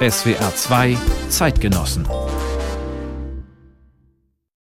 [0.00, 0.98] SWR 2
[1.30, 2.06] Zeitgenossen.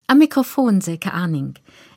[0.06, 1.54] Am Mikrofon Silke Arning.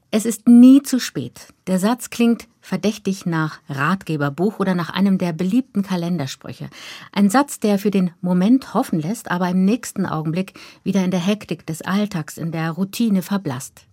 [0.10, 1.54] Es ist nie zu spät.
[1.68, 6.70] Der Satz klingt verdächtig nach Ratgeberbuch oder nach einem der beliebten Kalendersprüche.
[7.12, 10.54] Ein Satz, der für den Moment hoffen lässt, aber im nächsten Augenblick
[10.84, 13.88] wieder in der Hektik des Alltags, in der Routine verblasst.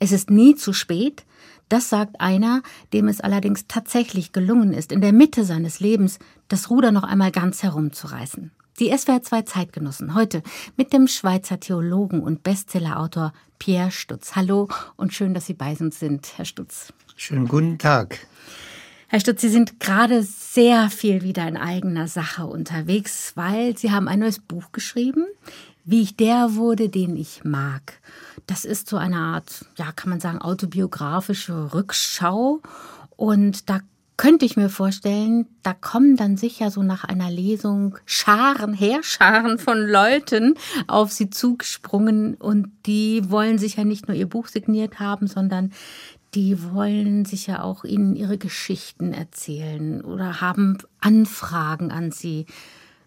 [0.00, 1.24] Es ist nie zu spät,
[1.72, 2.62] das sagt einer,
[2.92, 6.18] dem es allerdings tatsächlich gelungen ist, in der Mitte seines Lebens
[6.52, 8.50] das Ruder noch einmal ganz herumzureißen.
[8.78, 10.42] Die SWR 2 Zeitgenossen heute
[10.76, 14.36] mit dem Schweizer Theologen und Bestsellerautor Pierre Stutz.
[14.36, 16.92] Hallo und schön, dass Sie bei uns sind, Herr Stutz.
[17.16, 18.18] Schönen guten Tag.
[19.08, 24.08] Herr Stutz, Sie sind gerade sehr viel wieder in eigener Sache unterwegs, weil Sie haben
[24.08, 25.24] ein neues Buch geschrieben,
[25.84, 28.00] Wie ich der wurde, den ich mag.
[28.46, 32.60] Das ist so eine Art, ja, kann man sagen, autobiografische Rückschau.
[33.16, 33.80] Und da
[34.16, 39.78] könnte ich mir vorstellen, da kommen dann sicher so nach einer Lesung Scharen, Heerscharen von
[39.78, 40.54] Leuten
[40.86, 45.72] auf sie zugesprungen und die wollen sicher nicht nur ihr Buch signiert haben, sondern
[46.34, 52.46] die wollen sicher auch ihnen ihre Geschichten erzählen oder haben Anfragen an sie.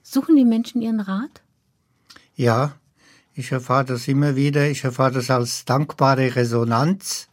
[0.04, 1.42] Suchen die Menschen ihren Rat?
[2.36, 2.74] Ja,
[3.34, 4.70] ich erfahre das immer wieder.
[4.70, 7.28] Ich erfahre das als dankbare Resonanz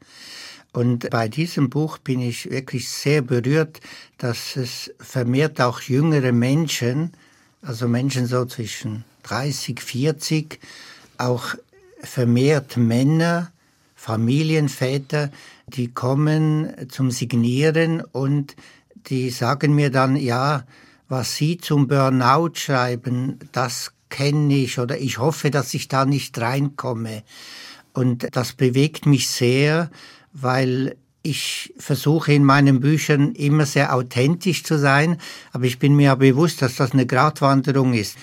[0.72, 3.80] und bei diesem Buch bin ich wirklich sehr berührt,
[4.16, 7.12] dass es vermehrt auch jüngere Menschen,
[7.60, 10.58] also Menschen so zwischen 30, 40,
[11.18, 11.54] auch
[12.00, 13.52] vermehrt Männer,
[13.94, 15.30] Familienväter,
[15.66, 18.56] die kommen zum Signieren und
[19.06, 20.64] die sagen mir dann, ja,
[21.08, 26.38] was Sie zum Burnout schreiben, das kenne ich oder ich hoffe, dass ich da nicht
[26.38, 27.22] reinkomme.
[27.92, 29.90] Und das bewegt mich sehr,
[30.32, 35.18] weil ich versuche in meinen Büchern immer sehr authentisch zu sein,
[35.52, 38.16] aber ich bin mir bewusst, dass das eine Gratwanderung ist.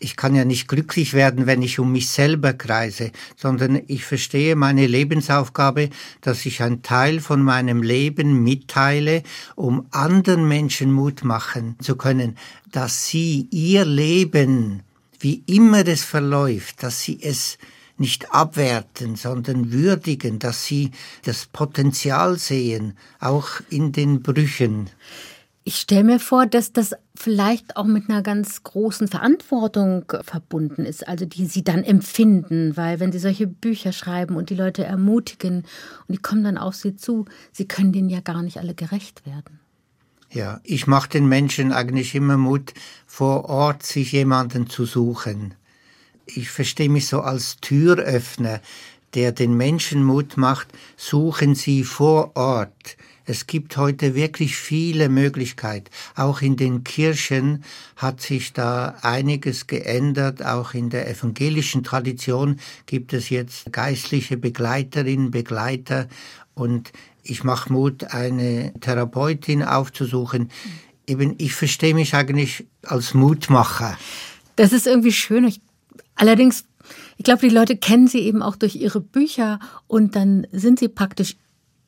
[0.00, 4.56] Ich kann ja nicht glücklich werden, wenn ich um mich selber kreise, sondern ich verstehe
[4.56, 5.90] meine Lebensaufgabe,
[6.20, 9.22] dass ich einen Teil von meinem Leben mitteile,
[9.54, 12.36] um anderen Menschen Mut machen zu können,
[12.72, 14.82] dass sie ihr Leben,
[15.20, 17.58] wie immer es verläuft, dass sie es
[18.02, 20.90] nicht abwerten, sondern würdigen, dass sie
[21.24, 24.90] das Potenzial sehen, auch in den Brüchen.
[25.64, 31.06] Ich stelle mir vor, dass das vielleicht auch mit einer ganz großen Verantwortung verbunden ist,
[31.06, 35.58] also die Sie dann empfinden, weil wenn Sie solche Bücher schreiben und die Leute ermutigen
[36.08, 39.24] und die kommen dann auf Sie zu, Sie können denen ja gar nicht alle gerecht
[39.24, 39.60] werden.
[40.30, 42.74] Ja, ich mache den Menschen eigentlich immer Mut,
[43.06, 45.54] vor Ort sich jemanden zu suchen
[46.26, 48.60] ich verstehe mich so als Türöffner,
[49.14, 52.96] der den Menschen Mut macht, suchen Sie vor Ort.
[53.24, 55.90] Es gibt heute wirklich viele Möglichkeiten.
[56.16, 57.62] Auch in den Kirchen
[57.96, 60.44] hat sich da einiges geändert.
[60.44, 66.08] Auch in der evangelischen Tradition gibt es jetzt geistliche Begleiterinnen, Begleiter.
[66.54, 70.50] Und ich mache Mut, eine Therapeutin aufzusuchen.
[71.06, 73.96] Eben, ich verstehe mich eigentlich als Mutmacher.
[74.56, 75.44] Das ist irgendwie schön.
[75.44, 75.60] Ich
[76.14, 76.64] Allerdings,
[77.16, 80.88] ich glaube, die Leute kennen sie eben auch durch ihre Bücher und dann sind sie
[80.88, 81.36] praktisch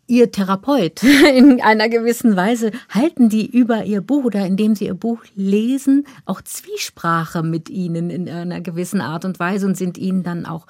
[0.06, 1.02] ihr Therapeut
[1.34, 2.72] in einer gewissen Weise.
[2.90, 8.10] Halten die über ihr Buch oder indem sie ihr Buch lesen auch Zwiesprache mit ihnen
[8.10, 10.66] in einer gewissen Art und Weise und sind ihnen dann auch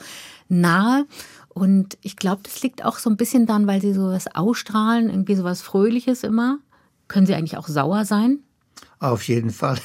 [0.49, 1.07] nahe.
[1.49, 5.37] Und ich glaube, das liegt auch so ein bisschen dann, weil sie sowas ausstrahlen, irgendwie
[5.37, 6.59] sowas Fröhliches immer.
[7.07, 8.41] Können sie eigentlich auch sauer sein?
[8.99, 9.79] Auf jeden Fall.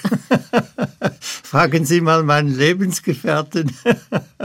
[1.22, 3.76] Fragen Sie mal meinen Lebensgefährten.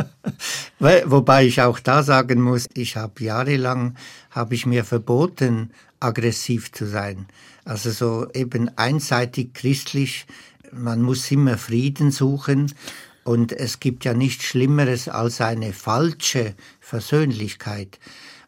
[0.79, 3.97] Wobei ich auch da sagen muss, ich habe jahrelang,
[4.31, 5.71] habe ich mir verboten,
[6.01, 7.27] aggressiv zu sein.
[7.65, 10.27] Also so eben einseitig christlich,
[10.73, 12.73] man muss immer Frieden suchen
[13.25, 17.99] und es gibt ja nichts Schlimmeres als eine falsche Versöhnlichkeit.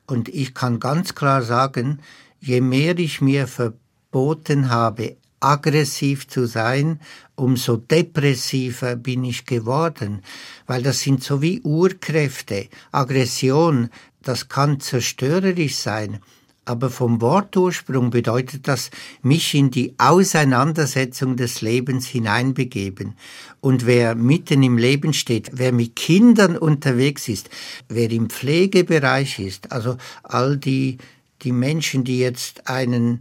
[0.07, 2.01] Und ich kann ganz klar sagen,
[2.41, 7.01] je mehr ich mir verboten habe, aggressiv zu sein,
[7.35, 10.23] umso depressiver bin ich geworden,
[10.67, 12.69] weil das sind so wie Urkräfte.
[12.93, 13.91] Aggression,
[14.23, 16.21] das kann zerstörerisch sein,
[16.67, 18.91] aber vom Wortursprung bedeutet das,
[19.23, 23.15] mich in die Auseinandersetzung des Lebens hineinbegeben.
[23.61, 27.51] Und wer mitten im Leben steht, wer mit Kindern unterwegs ist,
[27.89, 30.99] wer im Pflegebereich ist, also all die,
[31.43, 33.21] die Menschen, die jetzt einen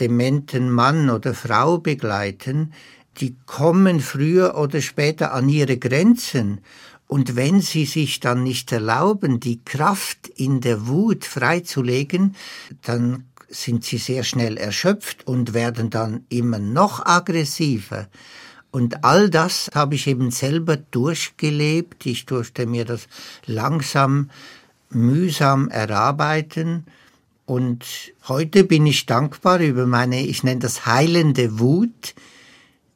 [0.00, 2.72] dementen Mann oder Frau begleiten,
[3.18, 6.60] die kommen früher oder später an ihre Grenzen.
[7.06, 12.36] Und wenn sie sich dann nicht erlauben, die Kraft in der Wut freizulegen,
[12.82, 18.08] dann sind sie sehr schnell erschöpft und werden dann immer noch aggressiver.
[18.70, 22.06] Und all das habe ich eben selber durchgelebt.
[22.06, 23.08] Ich durfte mir das
[23.44, 24.30] langsam,
[24.90, 26.86] mühsam erarbeiten.
[27.50, 27.84] Und
[28.28, 32.14] heute bin ich dankbar über meine, ich nenne das heilende Wut,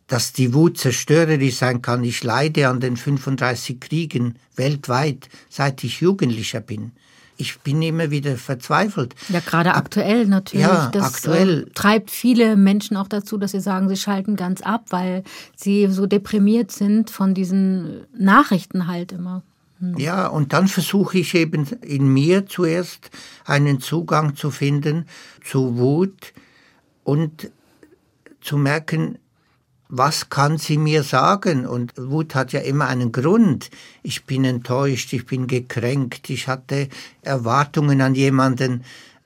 [0.07, 2.05] dass die Wut zerstörerisch sein kann.
[2.05, 6.93] Ich leide an den 35 Kriegen weltweit, seit ich Jugendlicher bin
[7.37, 9.17] ich bin immer wieder verzweifelt.
[9.29, 10.67] Ja, gerade aktuell natürlich.
[10.67, 11.65] Ja, das aktuell.
[11.65, 15.25] Äh, treibt viele Menschen auch dazu, dass sie sagen, sie schalten ganz ab, weil
[15.57, 19.43] sie so deprimiert sind von diesen Nachrichten halt immer.
[19.81, 19.99] Hm.
[19.99, 23.11] Ja, und dann versuche ich eben in mir zuerst
[23.45, 25.07] einen Zugang zu finden
[25.43, 26.33] zu Wut
[27.03, 27.51] und
[28.41, 29.19] zu merken,
[29.89, 31.67] was kann sie mir sagen?
[31.67, 33.71] Und Wut hat ja immer einen Grund.
[34.03, 36.89] Ich bin enttäuscht, ich bin gekränkt, ich hatte
[37.23, 38.85] Erwartungen an jemanden,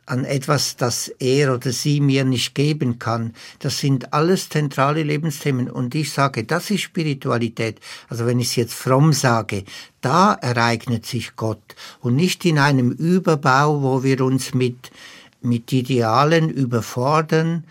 [0.09, 3.35] an etwas, das er oder sie mir nicht geben kann.
[3.59, 5.71] Das sind alles zentrale Lebensthemen.
[5.71, 7.79] Und ich sage, das ist Spiritualität.
[8.09, 9.65] Also wenn ich es jetzt fromm sage,
[10.01, 11.77] da ereignet sich Gott.
[12.01, 14.91] Und nicht in einem Überbau, wo wir uns mit,
[15.43, 17.65] mit Idealen überfordern,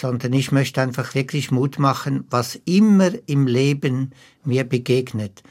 [0.00, 4.10] sondern ich möchte einfach wirklich Mut machen, was immer im Leben
[4.44, 5.44] mir begegnet.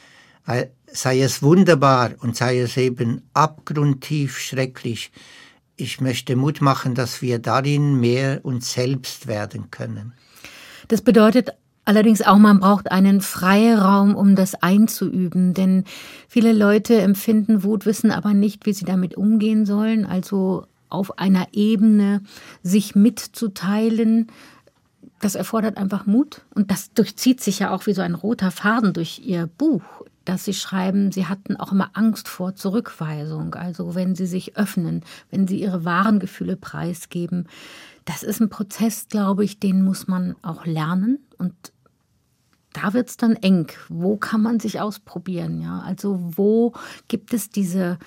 [0.45, 5.11] Weil sei es wunderbar und sei es eben abgrundtief schrecklich,
[5.75, 10.13] ich möchte Mut machen, dass wir darin mehr uns selbst werden können.
[10.87, 11.51] Das bedeutet
[11.85, 15.83] allerdings auch, man braucht einen Freiraum, um das einzuüben, denn
[16.27, 20.05] viele Leute empfinden Wut, wissen aber nicht, wie sie damit umgehen sollen.
[20.05, 22.21] Also auf einer Ebene
[22.61, 24.27] sich mitzuteilen,
[25.21, 26.41] das erfordert einfach Mut.
[26.53, 29.81] Und das durchzieht sich ja auch wie so ein roter Faden durch Ihr Buch,
[30.25, 33.55] dass Sie schreiben, Sie hatten auch immer Angst vor Zurückweisung.
[33.55, 37.47] Also wenn Sie sich öffnen, wenn Sie Ihre wahren Gefühle preisgeben.
[38.05, 41.19] Das ist ein Prozess, glaube ich, den muss man auch lernen.
[41.37, 41.53] Und
[42.73, 43.67] da wird es dann eng.
[43.89, 45.61] Wo kann man sich ausprobieren?
[45.61, 45.79] Ja?
[45.79, 46.73] Also wo
[47.07, 47.97] gibt es diese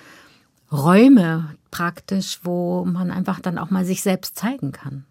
[0.71, 5.05] Räume praktisch, wo man einfach dann auch mal sich selbst zeigen kann.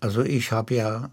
[0.00, 1.10] Also ich habe ja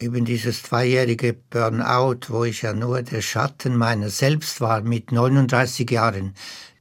[0.00, 5.90] eben dieses zweijährige Burnout, wo ich ja nur der Schatten meiner selbst war mit 39
[5.90, 6.34] Jahren,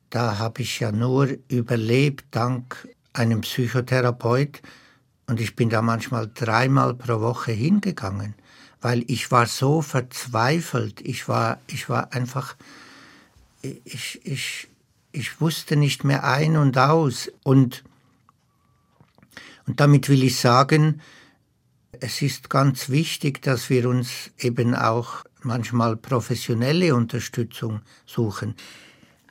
[0.10, 4.62] da habe ich ja nur überlebt dank einem Psychotherapeut.
[5.25, 8.36] Und ich bin da manchmal dreimal pro Woche hingegangen,
[8.80, 12.56] weil ich war so verzweifelt, ich war, ich war einfach,
[13.62, 14.70] ich, ich,
[15.12, 17.30] ich wusste nicht mehr ein und aus.
[17.44, 17.84] Und,
[19.66, 21.02] und damit will ich sagen,
[22.02, 28.56] es ist ganz wichtig, dass wir uns eben auch manchmal professionelle Unterstützung suchen.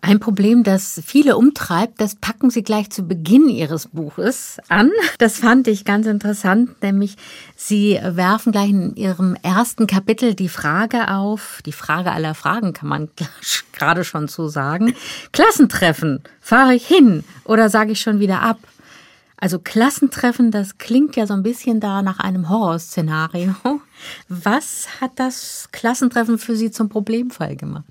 [0.03, 4.93] Ein Problem, das viele umtreibt, das packen Sie gleich zu Beginn Ihres Buches an.
[5.19, 7.17] Das fand ich ganz interessant, nämlich
[7.57, 12.89] Sie werfen gleich in Ihrem ersten Kapitel die Frage auf, die Frage aller Fragen kann
[12.89, 13.09] man
[13.73, 14.95] gerade schon so sagen.
[15.33, 18.59] Klassentreffen, fahre ich hin oder sage ich schon wieder ab?
[19.39, 23.55] Also Klassentreffen, das klingt ja so ein bisschen da nach einem Horrorszenario.
[24.29, 27.85] Was hat das Klassentreffen für Sie zum Problemfall gemacht?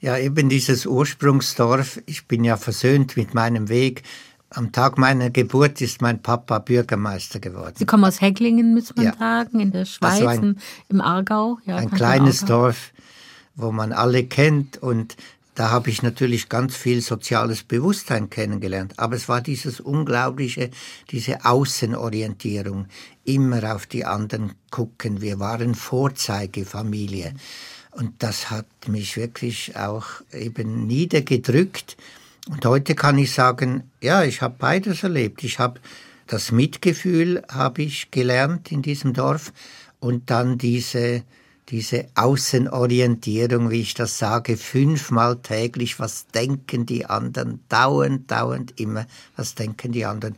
[0.00, 2.00] Ja, eben dieses Ursprungsdorf.
[2.06, 4.02] Ich bin ja versöhnt mit meinem Weg.
[4.50, 7.74] Am Tag meiner Geburt ist mein Papa Bürgermeister geworden.
[7.76, 9.16] Sie kommen aus Hecklingen, muss man ja.
[9.18, 10.58] sagen, in der Schweiz, ein,
[10.88, 11.58] im Aargau.
[11.64, 12.62] Ja, ein kleines Aargau.
[12.62, 12.92] Dorf,
[13.54, 15.16] wo man alle kennt und
[15.56, 18.92] da habe ich natürlich ganz viel soziales Bewusstsein kennengelernt.
[18.98, 20.70] Aber es war dieses unglaubliche,
[21.10, 22.86] diese Außenorientierung,
[23.24, 25.22] immer auf die anderen gucken.
[25.22, 27.34] Wir waren Vorzeigefamilie.
[27.90, 31.96] Und das hat mich wirklich auch eben niedergedrückt.
[32.50, 35.42] Und heute kann ich sagen, ja, ich habe beides erlebt.
[35.42, 35.80] Ich habe
[36.26, 39.54] das Mitgefühl habe ich gelernt in diesem Dorf
[40.00, 41.22] und dann diese
[41.68, 49.06] diese Außenorientierung, wie ich das sage, fünfmal täglich, was denken die anderen, dauernd, dauernd immer,
[49.36, 50.36] was denken die anderen.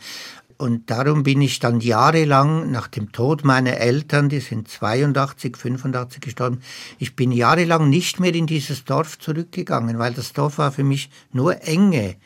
[0.56, 6.20] Und darum bin ich dann jahrelang nach dem Tod meiner Eltern, die sind 82, 85
[6.20, 6.62] gestorben,
[6.98, 11.10] ich bin jahrelang nicht mehr in dieses Dorf zurückgegangen, weil das Dorf war für mich
[11.32, 12.16] nur Enge.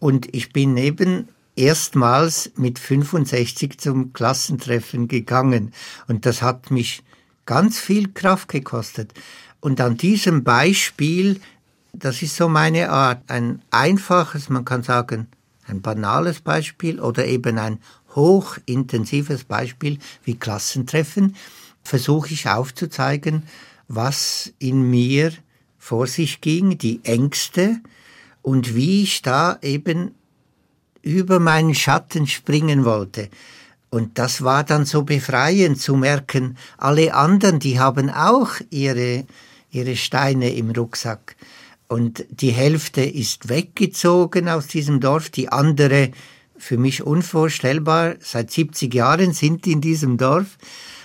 [0.00, 5.72] Und ich bin eben erstmals mit 65 zum Klassentreffen gegangen.
[6.08, 7.03] Und das hat mich
[7.46, 9.12] ganz viel Kraft gekostet.
[9.60, 11.40] Und an diesem Beispiel,
[11.92, 15.28] das ist so meine Art, ein einfaches, man kann sagen,
[15.66, 17.78] ein banales Beispiel oder eben ein
[18.14, 21.36] hochintensives Beispiel wie Klassentreffen,
[21.82, 23.44] versuche ich aufzuzeigen,
[23.88, 25.32] was in mir
[25.78, 27.80] vor sich ging, die Ängste
[28.42, 30.14] und wie ich da eben
[31.02, 33.28] über meinen Schatten springen wollte.
[33.94, 39.24] Und das war dann so befreiend zu merken, alle anderen, die haben auch ihre,
[39.70, 41.36] ihre Steine im Rucksack.
[41.86, 46.10] Und die Hälfte ist weggezogen aus diesem Dorf, die andere,
[46.56, 50.58] für mich unvorstellbar, seit 70 Jahren sind in diesem Dorf.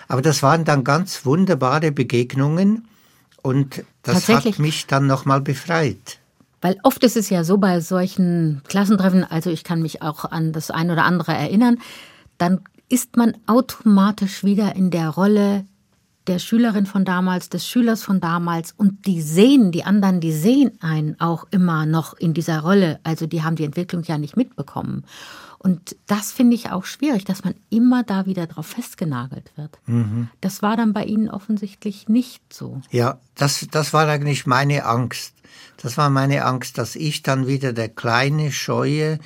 [0.07, 2.87] Aber das waren dann ganz wunderbare Begegnungen
[3.43, 6.17] und das hat mich dann nochmal befreit.
[6.59, 10.53] Weil oft ist es ja so bei solchen Klassentreffen, also ich kann mich auch an
[10.53, 11.77] das ein oder andere erinnern,
[12.39, 15.65] dann ist man automatisch wieder in der Rolle
[16.27, 20.71] der Schülerin von damals, des Schülers von damals und die sehen, die anderen, die sehen
[20.79, 22.99] einen auch immer noch in dieser Rolle.
[23.03, 25.05] Also die haben die Entwicklung ja nicht mitbekommen.
[25.57, 29.77] Und das finde ich auch schwierig, dass man immer da wieder drauf festgenagelt wird.
[29.87, 30.29] Mhm.
[30.39, 32.79] Das war dann bei Ihnen offensichtlich nicht so.
[32.91, 35.33] Ja, das, das war eigentlich meine Angst.
[35.77, 39.19] Das war meine Angst, dass ich dann wieder der kleine, scheue,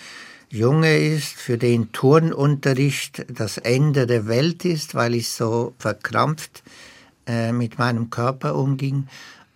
[0.54, 6.62] Junge ist, für den Turnunterricht das Ende der Welt ist, weil ich so verkrampft
[7.26, 9.08] äh, mit meinem Körper umging.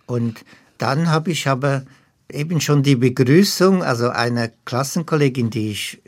[0.06, 0.44] Und
[0.76, 1.84] dann habe ich aber
[2.28, 6.02] eben schon die Begrüßung, also einer Klassenkollegin, die ich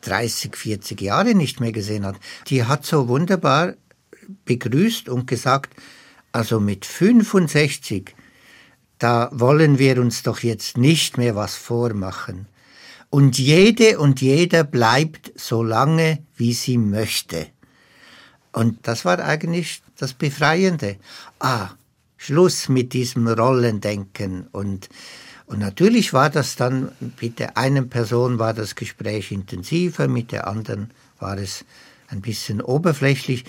[0.00, 2.18] 30, 40 Jahre nicht mehr gesehen habe,
[2.48, 3.74] die hat so wunderbar
[4.44, 5.72] begrüßt und gesagt,
[6.32, 8.16] also mit 65,
[8.98, 12.48] da wollen wir uns doch jetzt nicht mehr was vormachen.
[13.12, 17.48] Und jede und jeder bleibt so lange, wie sie möchte.
[18.52, 20.96] Und das war eigentlich das Befreiende.
[21.38, 21.72] Ah,
[22.16, 24.46] Schluss mit diesem Rollendenken.
[24.50, 24.88] Und,
[25.44, 26.90] und natürlich war das dann,
[27.20, 31.66] mit der einen Person war das Gespräch intensiver, mit der anderen war es
[32.08, 33.44] ein bisschen oberflächlich.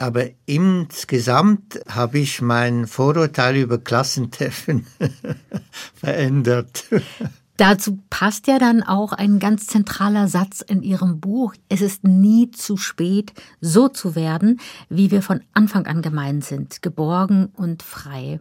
[0.00, 4.84] Aber insgesamt habe ich mein Vorurteil über Klassentreffen
[5.94, 6.86] verändert.
[7.56, 11.54] Dazu passt ja dann auch ein ganz zentraler Satz in Ihrem Buch.
[11.68, 16.82] Es ist nie zu spät, so zu werden, wie wir von Anfang an gemeint sind,
[16.82, 18.40] geborgen und frei.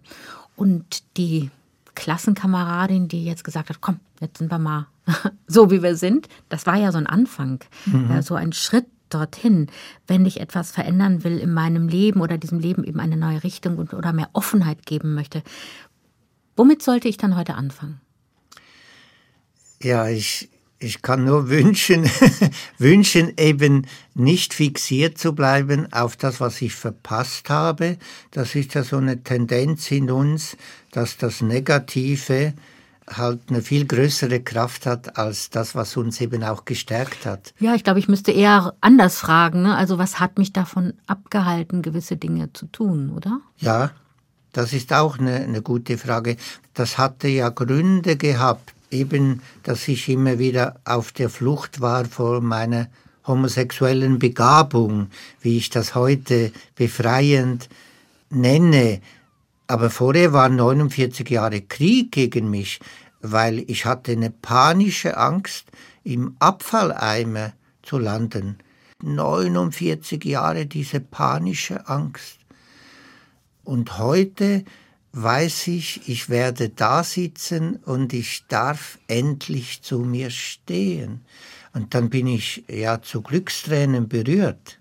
[0.55, 1.49] Und die
[1.95, 4.87] Klassenkameradin, die jetzt gesagt hat, komm, jetzt sind wir mal
[5.47, 8.09] so, wie wir sind, das war ja so ein Anfang, mhm.
[8.09, 9.67] ja, so ein Schritt dorthin,
[10.07, 13.77] wenn ich etwas verändern will in meinem Leben oder diesem Leben eben eine neue Richtung
[13.77, 15.43] und, oder mehr Offenheit geben möchte.
[16.57, 18.01] Womit sollte ich dann heute anfangen?
[19.85, 20.49] Ja, ich,
[20.79, 22.09] ich kann nur wünschen,
[22.79, 27.97] wünschen, eben nicht fixiert zu bleiben auf das, was ich verpasst habe.
[28.31, 30.57] Das ist ja so eine Tendenz in uns,
[30.91, 32.55] dass das Negative
[33.07, 37.53] halt eine viel größere Kraft hat als das, was uns eben auch gestärkt hat.
[37.59, 39.61] Ja, ich glaube, ich müsste eher anders fragen.
[39.61, 39.75] Ne?
[39.77, 43.39] Also was hat mich davon abgehalten, gewisse Dinge zu tun, oder?
[43.59, 43.91] Ja,
[44.51, 46.37] das ist auch eine, eine gute Frage.
[46.73, 52.41] Das hatte ja Gründe gehabt eben, dass ich immer wieder auf der Flucht war vor
[52.41, 52.87] meiner
[53.27, 55.09] homosexuellen Begabung,
[55.41, 57.69] wie ich das heute befreiend
[58.29, 59.01] nenne.
[59.67, 62.79] Aber vorher waren 49 Jahre Krieg gegen mich,
[63.21, 65.65] weil ich hatte eine panische Angst,
[66.03, 68.59] im Abfalleimer zu landen.
[69.01, 72.37] 49 Jahre diese panische Angst.
[73.63, 74.63] Und heute
[75.15, 81.21] weiß ich, ich werde da sitzen und ich darf endlich zu mir stehen.
[81.73, 84.79] Und dann bin ich ja zu Glückstränen berührt.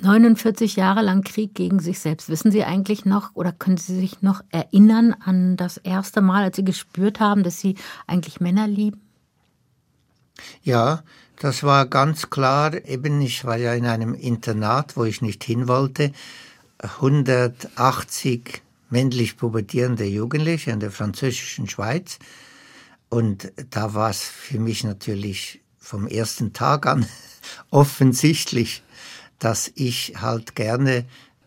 [0.00, 2.28] 49 Jahre lang Krieg gegen sich selbst.
[2.28, 6.56] Wissen Sie eigentlich noch oder können Sie sich noch erinnern an das erste Mal, als
[6.56, 9.00] Sie gespürt haben, dass Sie eigentlich Männer lieben?
[10.62, 11.04] Ja,
[11.38, 12.74] das war ganz klar.
[12.84, 16.12] Eben, ich war ja in einem Internat, wo ich nicht hin wollte.
[16.78, 18.62] 180
[18.92, 22.18] männlich pubertierende Jugendliche in der französischen Schweiz.
[23.08, 27.06] Und da war es für mich natürlich vom ersten Tag an
[27.70, 28.82] offensichtlich,
[29.38, 31.04] dass ich halt gerne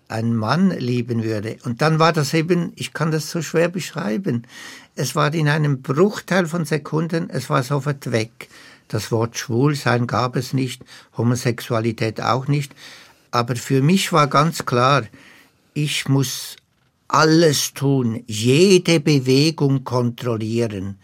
[0.08, 1.58] einen Mann lieben würde.
[1.64, 4.46] Und dann war das eben, ich kann das so schwer beschreiben,
[4.96, 8.50] es war in einem Bruchteil von Sekunden, es war sofort weg.
[8.88, 10.84] Das Wort Schwulsein gab es nicht,
[11.18, 12.75] Homosexualität auch nicht.
[13.32, 15.04] Aber für mich war ganz klar,
[15.74, 16.56] ich muss
[17.07, 20.97] alles tun, jede Bewegung kontrollieren,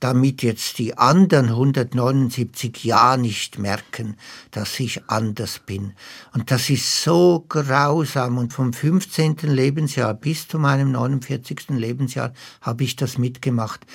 [0.00, 4.16] damit jetzt die anderen 179 ja nicht merken,
[4.50, 5.94] dass ich anders bin.
[6.34, 8.38] Und das ist so grausam.
[8.38, 9.36] Und vom 15.
[9.42, 11.70] Lebensjahr bis zu meinem 49.
[11.70, 13.86] Lebensjahr habe ich das mitgemacht.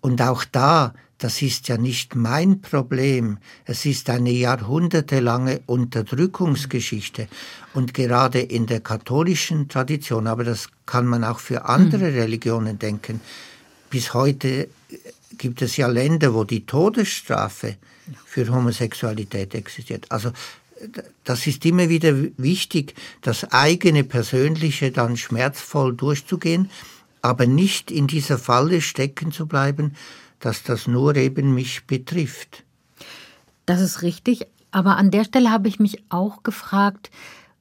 [0.00, 3.38] Und auch da das ist ja nicht mein Problem.
[3.64, 7.28] Es ist eine jahrhundertelange Unterdrückungsgeschichte.
[7.72, 12.18] Und gerade in der katholischen Tradition, aber das kann man auch für andere mhm.
[12.18, 13.20] Religionen denken,
[13.90, 14.68] bis heute
[15.38, 17.76] gibt es ja Länder, wo die Todesstrafe
[18.24, 20.06] für Homosexualität existiert.
[20.10, 20.32] Also
[21.22, 26.70] das ist immer wieder wichtig, das eigene Persönliche dann schmerzvoll durchzugehen,
[27.22, 29.94] aber nicht in dieser Falle stecken zu bleiben,
[30.44, 32.64] dass das nur eben mich betrifft.
[33.66, 37.10] Das ist richtig, aber an der Stelle habe ich mich auch gefragt,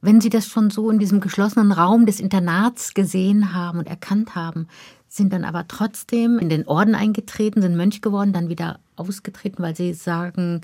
[0.02, 4.36] wenn Sie das schon so in diesem geschlossenen Raum des Internats gesehen haben und erkannt
[4.36, 4.68] haben,
[5.08, 9.78] sind dann aber trotzdem in den Orden eingetreten, sind Mönch geworden, dann wieder ausgetreten, weil
[9.78, 10.60] Sie sagen,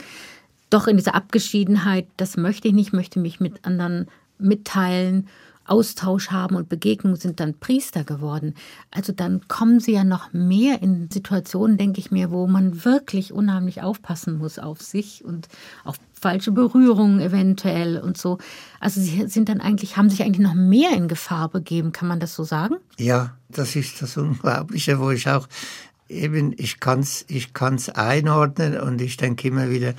[0.70, 4.08] doch in dieser Abgeschiedenheit, das möchte ich nicht, möchte mich mit anderen
[4.40, 5.30] mitteilen,
[5.70, 8.56] Austausch haben und Begegnung sind dann Priester geworden.
[8.92, 13.34] Also dann kommen sie ja noch mehr in Situationen, denke ich mir, wo man wirklich
[13.34, 15.48] unheimlich aufpassen muss auf sich und
[15.84, 18.38] auf falsche Berührungen eventuell und so.
[18.80, 22.20] Also sie sind dann eigentlich, haben sich eigentlich noch mehr in Gefahr begeben, kann man
[22.20, 22.76] das so sagen?
[22.98, 25.48] Ja, das ist das Unglaubliche, wo ich auch
[26.10, 29.94] eben, ich kann es ich kann's einordnen und ich denke immer wieder,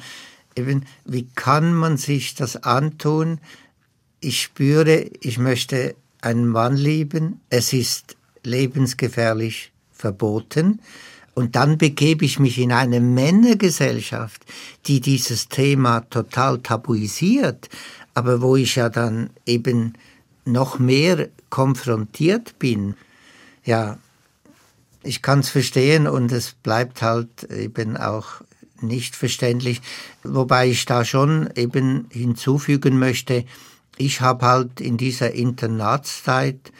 [0.56, 3.40] eben, wie kann man sich das antun?
[4.20, 10.80] Ich spüre, ich möchte einen Mann lieben, es ist lebensgefährlich verboten.
[11.34, 14.44] Und dann begebe ich mich in eine Männergesellschaft,
[14.86, 17.70] die dieses Thema total tabuisiert,
[18.12, 19.94] aber wo ich ja dann eben
[20.44, 22.96] noch mehr konfrontiert bin.
[23.64, 23.98] Ja,
[25.02, 28.42] ich kann es verstehen und es bleibt halt eben auch
[28.82, 29.80] nicht verständlich,
[30.22, 33.44] wobei ich da schon eben hinzufügen möchte,
[34.00, 36.72] ich habe halt in dieser Internatszeit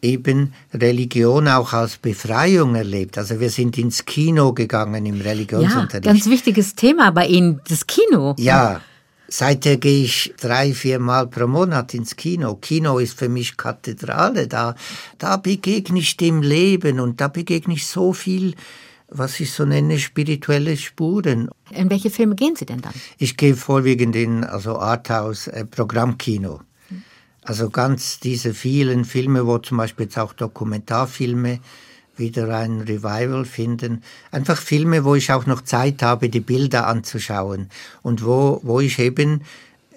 [0.00, 3.18] eben Religion auch als Befreiung erlebt.
[3.18, 6.06] Also wir sind ins Kino gegangen im Religionsunterricht.
[6.06, 8.34] Ja, ganz wichtiges Thema bei Ihnen, das Kino.
[8.38, 8.82] Ja,
[9.28, 12.54] seither gehe ich drei, vier Mal pro Monat ins Kino.
[12.56, 14.46] Kino ist für mich Kathedrale.
[14.46, 14.74] Da,
[15.18, 18.54] da begegne ich dem Leben und da begegne ich so viel
[19.16, 21.48] was ich so nenne, spirituelle Spuren.
[21.70, 22.92] In welche Filme gehen Sie denn dann?
[23.18, 26.60] Ich gehe vorwiegend in also Arthouse, äh, Programmkino.
[27.42, 31.60] Also ganz diese vielen Filme, wo zum Beispiel jetzt auch Dokumentarfilme
[32.16, 34.02] wieder ein Revival finden.
[34.30, 37.68] Einfach Filme, wo ich auch noch Zeit habe, die Bilder anzuschauen
[38.02, 39.42] und wo, wo ich eben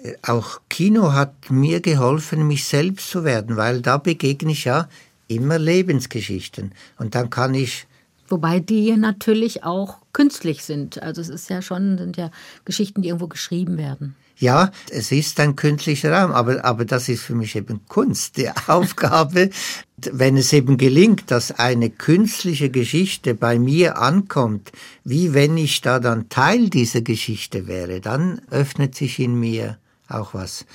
[0.02, 4.88] äh, auch Kino hat mir geholfen, mich selbst zu werden, weil da begegne ich ja
[5.26, 7.87] immer Lebensgeschichten und dann kann ich
[8.28, 11.02] Wobei die natürlich auch künstlich sind.
[11.02, 12.30] Also es ist ja schon, sind ja
[12.64, 14.14] Geschichten, die irgendwo geschrieben werden.
[14.40, 18.36] Ja, es ist ein künstlicher Raum, aber, aber das ist für mich eben Kunst.
[18.36, 19.50] Die Aufgabe,
[19.96, 24.70] wenn es eben gelingt, dass eine künstliche Geschichte bei mir ankommt,
[25.02, 30.34] wie wenn ich da dann Teil dieser Geschichte wäre, dann öffnet sich in mir auch
[30.34, 30.66] was.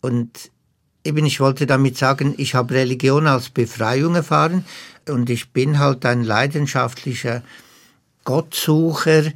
[0.00, 0.50] Und
[1.04, 4.64] eben, ich wollte damit sagen, ich habe Religion als Befreiung erfahren
[5.08, 7.42] und ich bin halt ein leidenschaftlicher
[8.24, 9.32] Gottsucher,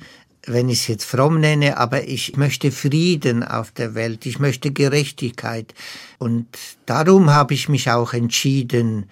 [0.47, 4.73] wenn ich es jetzt fromm nenne, aber ich möchte Frieden auf der Welt, ich möchte
[4.73, 5.75] Gerechtigkeit.
[6.19, 6.47] Und
[6.87, 9.09] darum habe ich mich auch entschieden,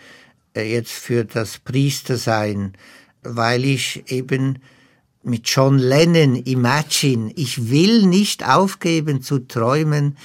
[0.55, 2.75] äh, jetzt für das Priestersein,
[3.23, 4.59] weil ich eben
[5.23, 10.17] mit John Lennon Imagine, ich will nicht aufgeben zu träumen,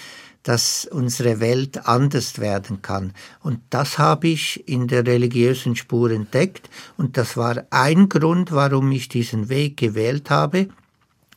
[0.43, 3.13] dass unsere Welt anders werden kann.
[3.41, 8.91] Und das habe ich in der religiösen Spur entdeckt und das war ein Grund, warum
[8.91, 10.67] ich diesen Weg gewählt habe.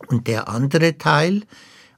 [0.09, 1.42] Und der andere Teil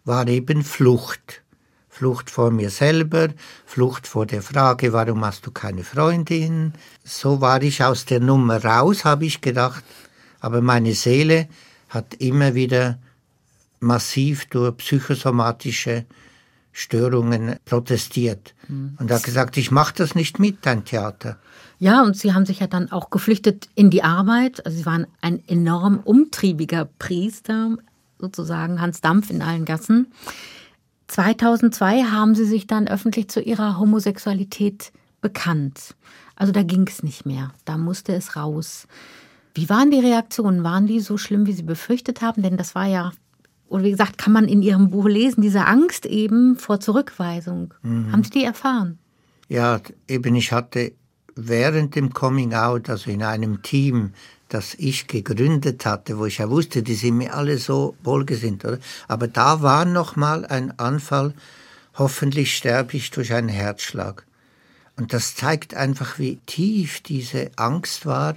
[0.04, 1.42] war eben Flucht.
[1.88, 3.30] Flucht vor mir selber,
[3.66, 6.74] Flucht vor der Frage, warum hast du keine Freundin?
[7.02, 9.82] So war ich aus der Nummer raus, habe ich gedacht,
[10.38, 11.48] aber meine Seele
[11.88, 12.98] hat immer wieder
[13.80, 16.06] massiv durch psychosomatische
[16.78, 18.96] Störungen protestiert mhm.
[19.00, 21.36] und hat gesagt, ich mache das nicht mit, dein Theater.
[21.80, 24.64] Ja, und Sie haben sich ja dann auch geflüchtet in die Arbeit.
[24.64, 27.76] Also Sie waren ein enorm umtriebiger Priester,
[28.20, 30.12] sozusagen Hans Dampf in allen Gassen.
[31.08, 35.96] 2002 haben Sie sich dann öffentlich zu Ihrer Homosexualität bekannt.
[36.36, 38.86] Also da ging es nicht mehr, da musste es raus.
[39.52, 40.62] Wie waren die Reaktionen?
[40.62, 42.42] Waren die so schlimm, wie Sie befürchtet haben?
[42.42, 43.10] Denn das war ja
[43.68, 47.74] oder wie gesagt, kann man in Ihrem Buch lesen, diese Angst eben vor Zurückweisung.
[47.82, 48.12] Mhm.
[48.12, 48.98] Haben Sie die erfahren?
[49.48, 50.92] Ja, eben ich hatte
[51.34, 54.12] während dem Coming Out, also in einem Team,
[54.48, 58.78] das ich gegründet hatte, wo ich ja wusste, die sind mir alle so wohlgesinnt, oder?
[59.06, 61.34] Aber da war noch mal ein Anfall,
[61.94, 64.24] hoffentlich sterbe ich durch einen Herzschlag.
[64.96, 68.34] Und das zeigt einfach, wie tief diese Angst war,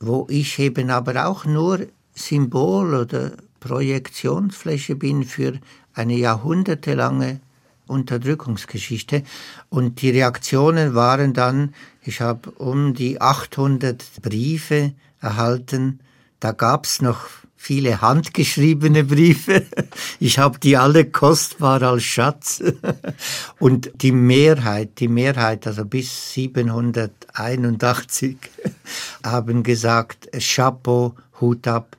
[0.00, 3.32] wo ich eben aber auch nur Symbol oder
[3.64, 5.54] Projektionsfläche bin für
[5.94, 7.40] eine jahrhundertelange
[7.86, 9.22] Unterdrückungsgeschichte.
[9.70, 16.00] Und die Reaktionen waren dann, ich habe um die 800 Briefe erhalten,
[16.40, 19.64] da gab es noch viele handgeschriebene Briefe.
[20.20, 22.62] Ich habe die alle kostbar als Schatz.
[23.58, 28.36] Und die Mehrheit, die Mehrheit, also bis 781,
[29.24, 31.96] haben gesagt, Chapeau, Hut ab,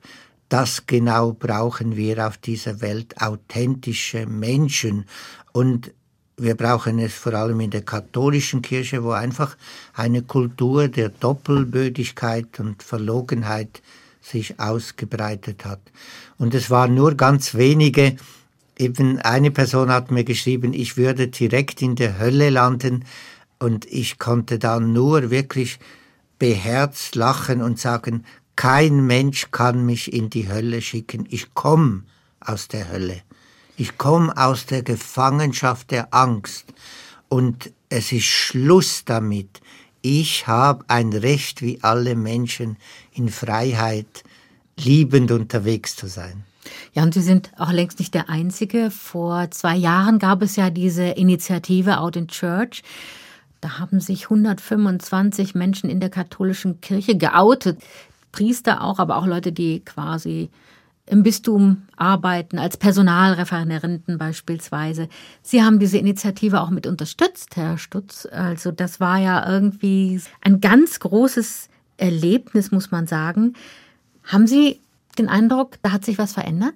[0.48, 5.04] das genau brauchen wir auf dieser Welt, authentische Menschen.
[5.52, 5.92] Und
[6.36, 9.56] wir brauchen es vor allem in der katholischen Kirche, wo einfach
[9.94, 13.82] eine Kultur der Doppelbödigkeit und Verlogenheit
[14.20, 15.80] sich ausgebreitet hat.
[16.38, 18.16] Und es waren nur ganz wenige,
[18.78, 23.04] eben eine Person hat mir geschrieben, ich würde direkt in der Hölle landen
[23.58, 25.78] und ich konnte dann nur wirklich
[26.38, 28.24] beherzt lachen und sagen,
[28.56, 32.02] kein Mensch kann mich in die Hölle schicken, ich komme
[32.40, 33.22] aus der Hölle.
[33.76, 36.72] Ich komme aus der Gefangenschaft der Angst
[37.28, 39.60] und es ist Schluss damit.
[40.00, 42.78] Ich habe ein Recht wie alle Menschen
[43.12, 44.24] in Freiheit
[44.78, 46.44] liebend unterwegs zu sein.
[46.94, 48.90] Ja, und Sie sind auch längst nicht der Einzige.
[48.90, 52.82] Vor zwei Jahren gab es ja diese Initiative Out in Church.
[53.60, 57.78] Da haben sich 125 Menschen in der katholischen Kirche geoutet.
[58.36, 60.50] Priester auch, aber auch Leute, die quasi
[61.06, 65.08] im Bistum arbeiten, als Personalreferenten beispielsweise.
[65.40, 68.26] Sie haben diese Initiative auch mit unterstützt, Herr Stutz.
[68.30, 73.54] Also das war ja irgendwie ein ganz großes Erlebnis, muss man sagen.
[74.24, 74.80] Haben Sie
[75.18, 76.74] den Eindruck, da hat sich was verändert?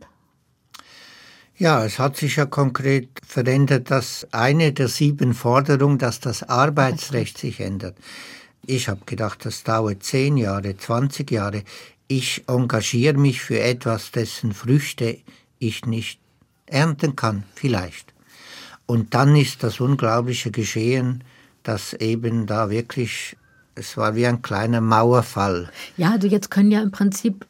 [1.59, 7.37] Ja, es hat sich ja konkret verändert, dass eine der sieben Forderungen, dass das Arbeitsrecht
[7.37, 7.99] sich ändert.
[8.67, 11.65] Ich habe gedacht, das dauert zehn Jahre, 20 Jahre
[12.11, 15.19] ich engagiere mich für etwas, dessen Früchte
[15.61, 16.19] ich nicht
[16.67, 18.13] ernten kann, vielleicht.
[18.87, 21.23] Und dann ist das Unglaubliche geschehen,
[21.63, 23.37] dass eben da wirklich,
[23.77, 25.71] es war wie ein kleiner Mauerfall.
[25.97, 27.47] Ja, also jetzt können ja im Prinzip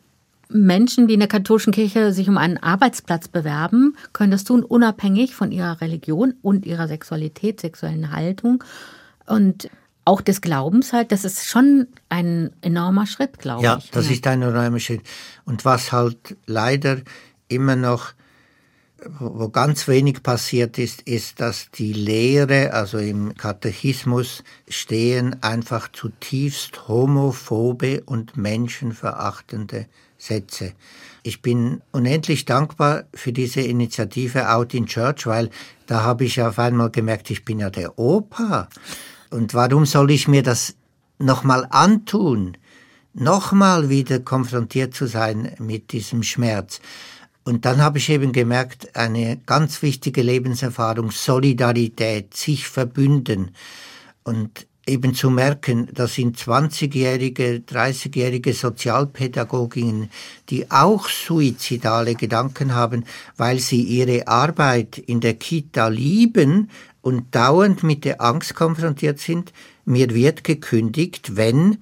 [0.51, 5.35] Menschen, die in der katholischen Kirche sich um einen Arbeitsplatz bewerben, können das tun, unabhängig
[5.35, 8.62] von ihrer Religion und ihrer Sexualität, sexuellen Haltung.
[9.25, 9.70] Und
[10.05, 13.91] auch des Glaubens halt, das ist schon ein enormer Schritt, glaube ja, ich.
[13.91, 15.03] Das ja, das ist ein enormer Schritt.
[15.45, 16.99] Und was halt leider
[17.49, 18.13] immer noch,
[19.19, 26.89] wo ganz wenig passiert ist, ist, dass die Lehre, also im Katechismus stehen einfach zutiefst
[26.89, 29.87] homophobe und menschenverachtende
[30.19, 30.75] Sätze.
[31.23, 35.51] Ich bin unendlich dankbar für diese Initiative Out in Church, weil
[35.87, 38.69] da habe ich auf einmal gemerkt, ich bin ja der Opa.
[39.31, 40.75] Und warum soll ich mir das
[41.19, 42.57] nochmal antun?
[43.14, 46.81] Nochmal wieder konfrontiert zu sein mit diesem Schmerz.
[47.45, 53.53] Und dann habe ich eben gemerkt, eine ganz wichtige Lebenserfahrung, Solidarität, sich verbünden
[54.25, 60.11] und eben zu merken, das sind 20-jährige, 30-jährige Sozialpädagoginnen,
[60.49, 63.05] die auch suizidale Gedanken haben,
[63.37, 66.71] weil sie ihre Arbeit in der Kita lieben,
[67.03, 69.53] und dauernd mit der Angst konfrontiert sind,
[69.85, 71.79] mir wird gekündigt, wenn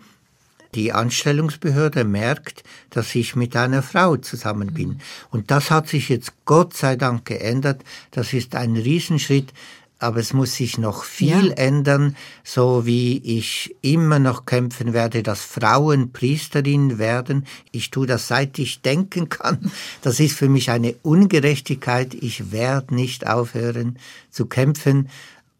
[0.75, 5.01] die Anstellungsbehörde merkt, dass ich mit einer Frau zusammen bin.
[5.31, 7.83] Und das hat sich jetzt Gott sei Dank geändert.
[8.11, 9.53] Das ist ein Riesenschritt
[9.99, 11.55] aber es muss sich noch viel ja.
[11.55, 17.47] ändern, so wie ich immer noch kämpfen werde, dass Frauen Priesterin werden.
[17.73, 19.71] Ich tue das seit ich denken kann.
[20.03, 22.15] Das ist für mich eine Ungerechtigkeit.
[22.15, 23.99] Ich werde nicht aufhören
[24.31, 25.09] zu kämpfen.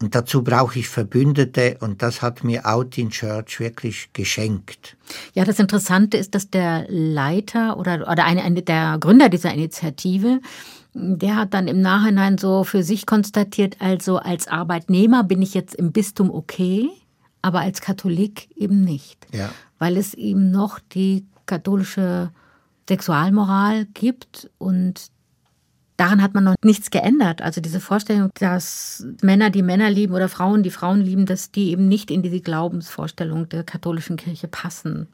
[0.01, 4.95] Und dazu brauche ich Verbündete und das hat mir Out in Church wirklich geschenkt.
[5.33, 10.39] Ja, das Interessante ist, dass der Leiter oder, oder eine, eine der Gründer dieser Initiative
[10.93, 15.75] der hat dann im Nachhinein so für sich konstatiert, also als Arbeitnehmer bin ich jetzt
[15.75, 16.89] im Bistum okay,
[17.41, 19.27] aber als Katholik eben nicht.
[19.33, 19.49] Ja.
[19.77, 22.31] Weil es eben noch die katholische
[22.87, 25.11] Sexualmoral gibt und
[25.99, 27.41] daran hat man noch nichts geändert.
[27.41, 31.71] Also diese Vorstellung, dass Männer, die Männer lieben oder Frauen, die Frauen lieben, dass die
[31.71, 35.07] eben nicht in diese Glaubensvorstellung der katholischen Kirche passen.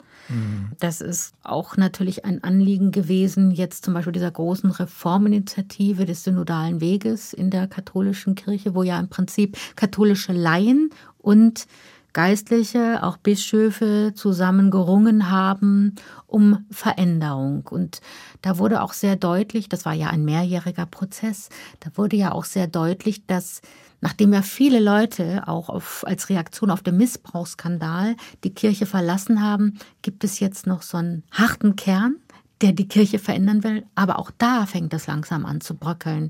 [0.79, 6.81] Das ist auch natürlich ein Anliegen gewesen, jetzt zum Beispiel dieser großen Reforminitiative des synodalen
[6.81, 11.67] Weges in der katholischen Kirche, wo ja im Prinzip katholische Laien und
[12.15, 15.95] Geistliche, auch Bischöfe zusammen gerungen haben
[16.27, 17.67] um Veränderung.
[17.69, 17.99] Und
[18.41, 21.49] da wurde auch sehr deutlich, das war ja ein mehrjähriger Prozess,
[21.81, 23.61] da wurde ja auch sehr deutlich, dass
[23.99, 29.77] nachdem ja viele Leute auch auf, als Reaktion auf den Missbrauchsskandal die Kirche verlassen haben,
[30.01, 32.15] gibt es jetzt noch so einen harten Kern,
[32.61, 33.85] der die Kirche verändern will.
[33.93, 36.29] Aber auch da fängt es langsam an zu bröckeln,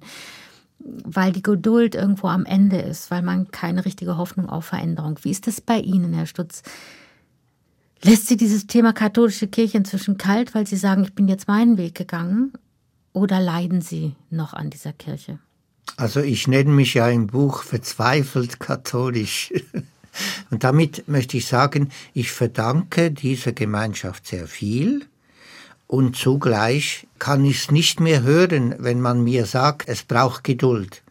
[0.85, 5.19] weil die Geduld irgendwo am Ende ist, weil man keine richtige Hoffnung auf Veränderung.
[5.23, 6.61] Wie ist das bei Ihnen, Herr Stutz?
[8.03, 11.77] Lässt Sie dieses Thema katholische Kirche inzwischen kalt, weil Sie sagen, ich bin jetzt meinen
[11.77, 12.53] Weg gegangen?
[13.13, 15.39] Oder leiden Sie noch an dieser Kirche?
[15.97, 19.53] Also ich nenne mich ja im Buch verzweifelt katholisch.
[20.51, 25.05] Und damit möchte ich sagen, ich verdanke dieser Gemeinschaft sehr viel
[25.87, 31.03] und zugleich kann ich es nicht mehr hören, wenn man mir sagt, es braucht Geduld.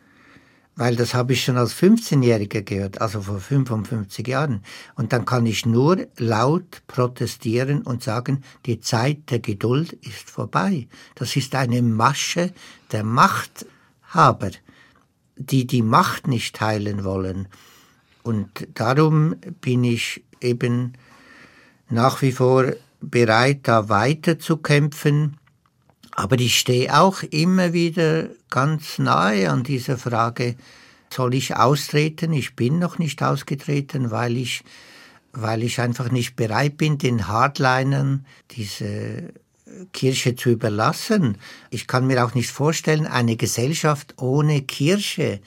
[0.76, 4.64] Weil das habe ich schon als 15-Jähriger gehört, also vor 55 Jahren.
[4.96, 10.88] Und dann kann ich nur laut protestieren und sagen, die Zeit der Geduld ist vorbei.
[11.14, 12.52] Das ist eine Masche
[12.90, 14.50] der Machthaber,
[15.36, 17.46] die die Macht nicht teilen wollen.
[18.24, 20.94] Und darum bin ich eben
[21.88, 22.72] nach wie vor
[23.10, 25.36] bereit, da weiter zu kämpfen.
[26.12, 30.56] Aber ich stehe auch immer wieder ganz nahe an dieser Frage,
[31.12, 32.32] soll ich austreten?
[32.32, 34.64] Ich bin noch nicht ausgetreten, weil ich,
[35.32, 39.32] weil ich einfach nicht bereit bin, den Hardlinern diese
[39.92, 41.38] Kirche zu überlassen.
[41.70, 45.40] Ich kann mir auch nicht vorstellen, eine Gesellschaft ohne Kirche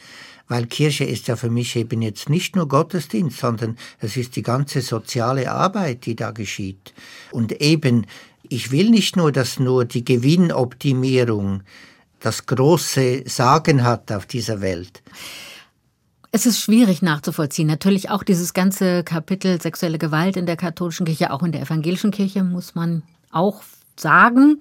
[0.47, 4.43] weil Kirche ist ja für mich eben jetzt nicht nur Gottesdienst, sondern es ist die
[4.43, 6.93] ganze soziale Arbeit, die da geschieht.
[7.31, 8.05] Und eben,
[8.47, 11.63] ich will nicht nur, dass nur die Gewinnoptimierung
[12.19, 15.03] das große Sagen hat auf dieser Welt.
[16.31, 17.67] Es ist schwierig nachzuvollziehen.
[17.67, 22.11] Natürlich auch dieses ganze Kapitel sexuelle Gewalt in der katholischen Kirche, auch in der evangelischen
[22.11, 23.61] Kirche, muss man auch
[23.95, 24.59] sagen.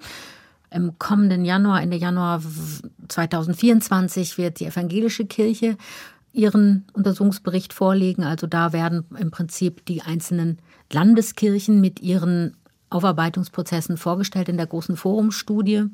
[0.69, 2.41] Im kommenden Januar, Ende Januar
[3.07, 5.77] 2024, wird die evangelische Kirche
[6.33, 8.23] ihren Untersuchungsbericht vorlegen.
[8.23, 10.59] Also da werden im Prinzip die einzelnen
[10.91, 12.55] Landeskirchen mit ihren
[12.89, 15.85] Aufarbeitungsprozessen vorgestellt in der großen Forumstudie.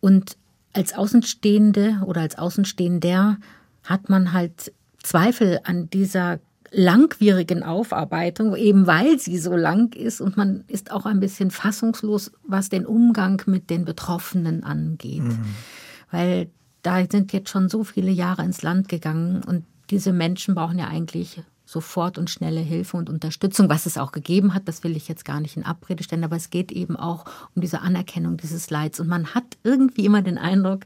[0.00, 0.36] Und
[0.72, 3.38] als Außenstehende oder als Außenstehender
[3.84, 6.38] hat man halt Zweifel an dieser
[6.76, 12.32] langwierigen Aufarbeitung, eben weil sie so lang ist und man ist auch ein bisschen fassungslos,
[12.46, 15.22] was den Umgang mit den Betroffenen angeht.
[15.22, 15.44] Mhm.
[16.10, 16.50] Weil
[16.82, 20.88] da sind jetzt schon so viele Jahre ins Land gegangen und diese Menschen brauchen ja
[20.88, 25.08] eigentlich sofort und schnelle Hilfe und Unterstützung, was es auch gegeben hat, das will ich
[25.08, 28.68] jetzt gar nicht in Abrede stellen, aber es geht eben auch um diese Anerkennung dieses
[28.68, 30.82] Leids und man hat irgendwie immer den Eindruck,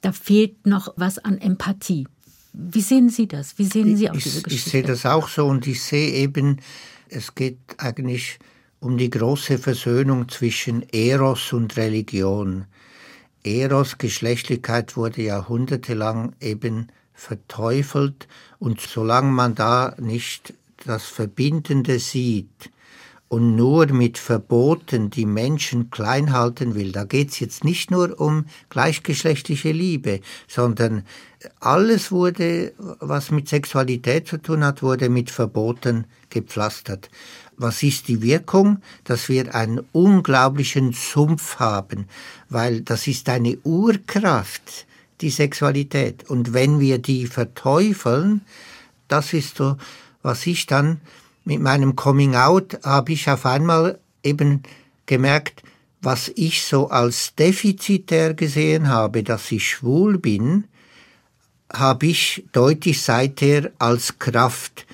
[0.00, 2.08] da fehlt noch was an Empathie.
[2.52, 3.58] Wie sehen Sie das?
[3.58, 4.68] Wie sehen Sie auch ich, diese Geschichte?
[4.68, 6.60] Ich sehe das auch so und ich sehe eben,
[7.08, 8.38] es geht eigentlich
[8.80, 12.66] um die große Versöhnung zwischen Eros und Religion.
[13.44, 22.70] Eros, Geschlechtlichkeit wurde jahrhundertelang eben verteufelt und solange man da nicht das Verbindende sieht,
[23.32, 26.92] und nur mit Verboten die Menschen klein halten will.
[26.92, 31.02] Da geht es jetzt nicht nur um gleichgeschlechtliche Liebe, sondern
[31.58, 37.08] alles wurde, was mit Sexualität zu tun hat, wurde mit Verboten gepflastert.
[37.56, 38.82] Was ist die Wirkung?
[39.04, 42.08] Dass wir einen unglaublichen Sumpf haben,
[42.50, 44.86] weil das ist eine Urkraft,
[45.22, 46.28] die Sexualität.
[46.28, 48.42] Und wenn wir die verteufeln,
[49.08, 49.78] das ist so,
[50.20, 51.00] was ich dann
[51.44, 54.62] mit meinem Coming Out habe ich auf einmal eben
[55.06, 55.62] gemerkt,
[56.00, 60.64] was ich so als defizitär gesehen habe, dass ich schwul bin,
[61.72, 64.86] habe ich deutlich seither als Kraft.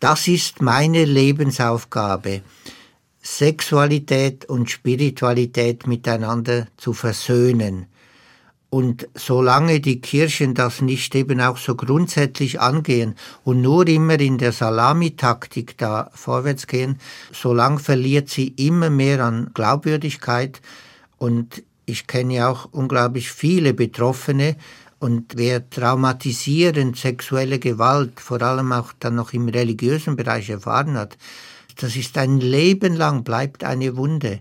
[0.00, 2.42] Das ist meine Lebensaufgabe,
[3.22, 7.86] Sexualität und Spiritualität miteinander zu versöhnen.
[8.74, 14.38] Und solange die Kirchen das nicht eben auch so grundsätzlich angehen und nur immer in
[14.38, 16.98] der Salamitaktik da vorwärts gehen,
[17.32, 20.62] solange verliert sie immer mehr an Glaubwürdigkeit.
[21.18, 24.56] Und ich kenne ja auch unglaublich viele Betroffene.
[24.98, 31.18] Und wer traumatisierend sexuelle Gewalt, vor allem auch dann noch im religiösen Bereich erfahren hat,
[31.76, 34.38] das ist ein Leben lang, bleibt eine Wunde.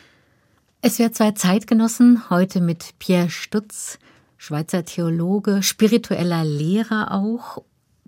[0.82, 4.00] Es wird zwei Zeitgenossen, heute mit Pierre Stutz,
[4.42, 7.62] Schweizer Theologe, spiritueller Lehrer auch,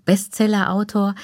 [0.04, 1.14] Bestsellerautor.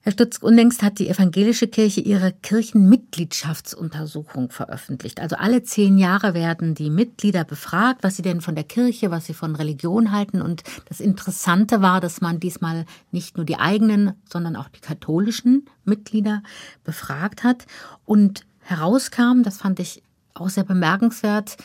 [0.00, 5.20] Herr Stutz, unlängst hat die evangelische Kirche ihre Kirchenmitgliedschaftsuntersuchung veröffentlicht.
[5.20, 9.26] Also alle zehn Jahre werden die Mitglieder befragt, was sie denn von der Kirche, was
[9.26, 10.40] sie von Religion halten.
[10.40, 15.66] Und das Interessante war, dass man diesmal nicht nur die eigenen, sondern auch die katholischen
[15.84, 16.42] Mitglieder
[16.82, 17.66] befragt hat.
[18.06, 21.58] Und herauskam, das fand ich auch sehr bemerkenswert,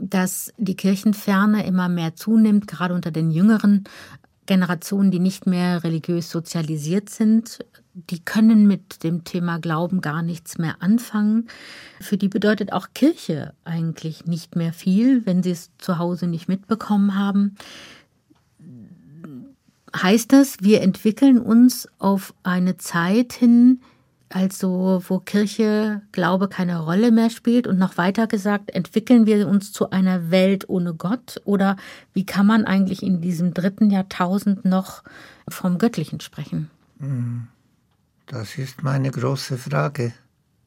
[0.00, 3.84] dass die Kirchenferne immer mehr zunimmt, gerade unter den jüngeren
[4.46, 7.58] Generationen, die nicht mehr religiös sozialisiert sind.
[7.94, 11.48] Die können mit dem Thema Glauben gar nichts mehr anfangen.
[12.00, 16.48] Für die bedeutet auch Kirche eigentlich nicht mehr viel, wenn sie es zu Hause nicht
[16.48, 17.56] mitbekommen haben.
[19.94, 23.80] Heißt das, wir entwickeln uns auf eine Zeit hin,
[24.30, 29.72] also wo Kirche, Glaube keine Rolle mehr spielt und noch weiter gesagt, entwickeln wir uns
[29.72, 31.76] zu einer Welt ohne Gott oder
[32.12, 35.02] wie kann man eigentlich in diesem dritten Jahrtausend noch
[35.48, 36.70] vom Göttlichen sprechen?
[37.00, 37.48] Hm,
[38.26, 40.12] das ist meine große Frage.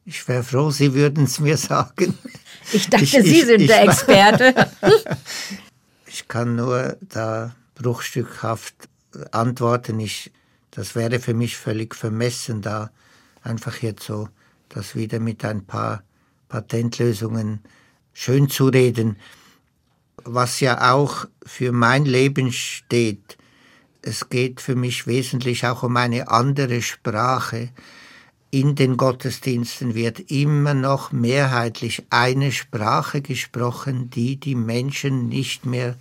[0.04, 2.18] Ich wäre froh, Sie würden es mir sagen.
[2.72, 4.68] Ich dachte, ich, Sie ich, sind ich, der Experte.
[6.06, 8.74] ich kann nur da bruchstückhaft
[9.30, 10.00] antworten.
[10.00, 10.32] Ich,
[10.72, 12.90] das wäre für mich völlig vermessen, da
[13.42, 14.28] einfach jetzt so
[14.68, 16.02] das wieder mit ein paar
[16.48, 17.60] Patentlösungen
[18.12, 19.16] schön zu reden.
[20.24, 23.36] Was ja auch für mein Leben steht,
[24.02, 27.70] es geht für mich wesentlich auch um eine andere Sprache.
[28.50, 35.96] In den Gottesdiensten wird immer noch mehrheitlich eine Sprache gesprochen, die die Menschen nicht mehr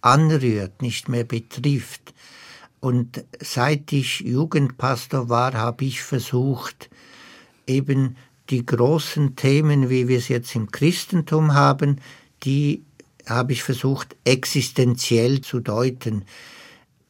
[0.00, 2.14] anrührt, nicht mehr betrifft.
[2.84, 6.90] Und seit ich Jugendpastor war, habe ich versucht,
[7.66, 8.14] eben
[8.50, 12.02] die großen Themen, wie wir es jetzt im Christentum haben,
[12.42, 12.84] die
[13.26, 16.26] habe ich versucht existenziell zu deuten.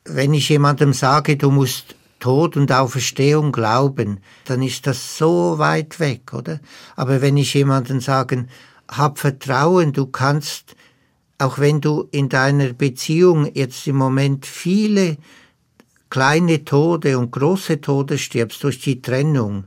[0.05, 5.99] Wenn ich jemandem sage, du musst Tod und Auferstehung glauben, dann ist das so weit
[5.99, 6.61] weg, oder?
[6.95, 8.47] Aber wenn ich jemandem sage,
[8.87, 10.77] hab Vertrauen, du kannst,
[11.39, 15.17] auch wenn du in deiner Beziehung jetzt im Moment viele
[16.14, 19.64] kleine Tode und große Tode stirbst durch die Trennung.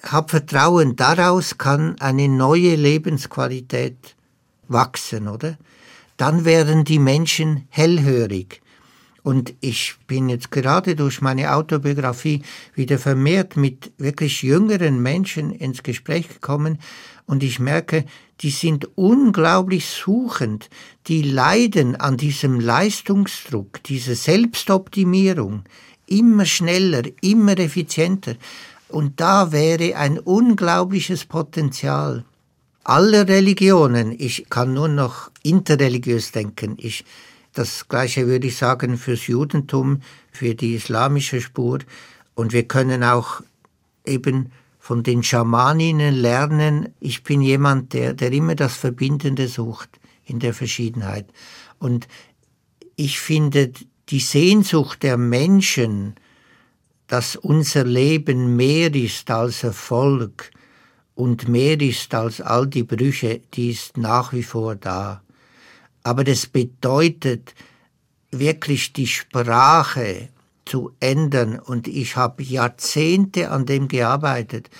[0.00, 4.14] Hab Vertrauen, daraus kann eine neue Lebensqualität
[4.68, 5.58] wachsen, oder?
[6.16, 8.62] Dann werden die Menschen hellhörig.
[9.24, 12.42] Und ich bin jetzt gerade durch meine Autobiografie
[12.76, 16.78] wieder vermehrt mit wirklich jüngeren Menschen ins Gespräch gekommen
[17.32, 18.04] und ich merke,
[18.42, 20.68] die sind unglaublich suchend,
[21.06, 25.64] die leiden an diesem Leistungsdruck, dieser Selbstoptimierung,
[26.06, 28.34] immer schneller, immer effizienter.
[28.88, 32.26] Und da wäre ein unglaubliches Potenzial
[32.84, 34.14] aller Religionen.
[34.18, 36.74] Ich kann nur noch interreligiös denken.
[36.76, 37.06] Ich,
[37.54, 41.78] das Gleiche würde ich sagen fürs Judentum, für die islamische Spur.
[42.34, 43.40] Und wir können auch
[44.04, 46.88] eben von den Schamaninnen lernen.
[46.98, 51.32] Ich bin jemand, der, der immer das Verbindende sucht in der Verschiedenheit.
[51.78, 52.08] Und
[52.96, 53.70] ich finde,
[54.08, 56.16] die Sehnsucht der Menschen,
[57.06, 60.50] dass unser Leben mehr ist als Erfolg
[61.14, 65.22] und mehr ist als all die Brüche, die ist nach wie vor da.
[66.02, 67.54] Aber das bedeutet
[68.32, 70.30] wirklich die Sprache
[70.64, 71.58] zu ändern.
[71.58, 74.70] Und ich habe Jahrzehnte an dem gearbeitet.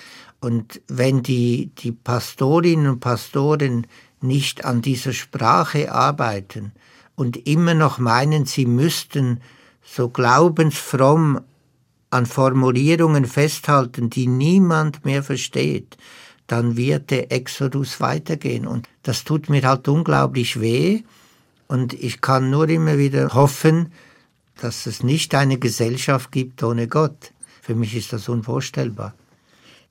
[0.41, 3.87] Und wenn die, die Pastorinnen und Pastoren
[4.21, 6.73] nicht an dieser Sprache arbeiten
[7.15, 9.41] und immer noch meinen, sie müssten
[9.83, 11.41] so glaubensfromm
[12.11, 15.97] an Formulierungen festhalten, die niemand mehr versteht,
[16.47, 18.67] dann wird der Exodus weitergehen.
[18.67, 21.03] Und das tut mir halt unglaublich weh.
[21.69, 23.93] Und ich kann nur immer wieder hoffen,
[24.61, 27.33] dass es nicht eine Gesellschaft gibt ohne Gott.
[27.61, 29.15] Für mich ist das unvorstellbar.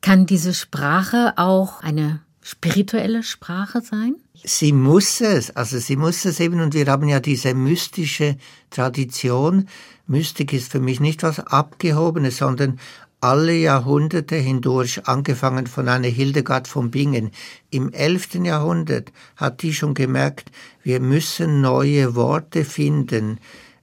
[0.02, 4.16] Kann diese Sprache auch eine spirituelle Sprache sein?
[4.44, 8.38] Sie muss es, also sie muss es eben, und wir haben ja diese mystische
[8.72, 9.68] Tradition.
[10.08, 12.80] Mystik ist für mich nicht was Abgehobenes, sondern
[13.22, 17.30] alle Jahrhunderte hindurch, angefangen von einer Hildegard von Bingen.
[17.70, 18.44] Im 11.
[18.44, 20.52] Jahrhundert hat die schon gemerkt,
[20.84, 23.40] wir müssen neue Worte finden,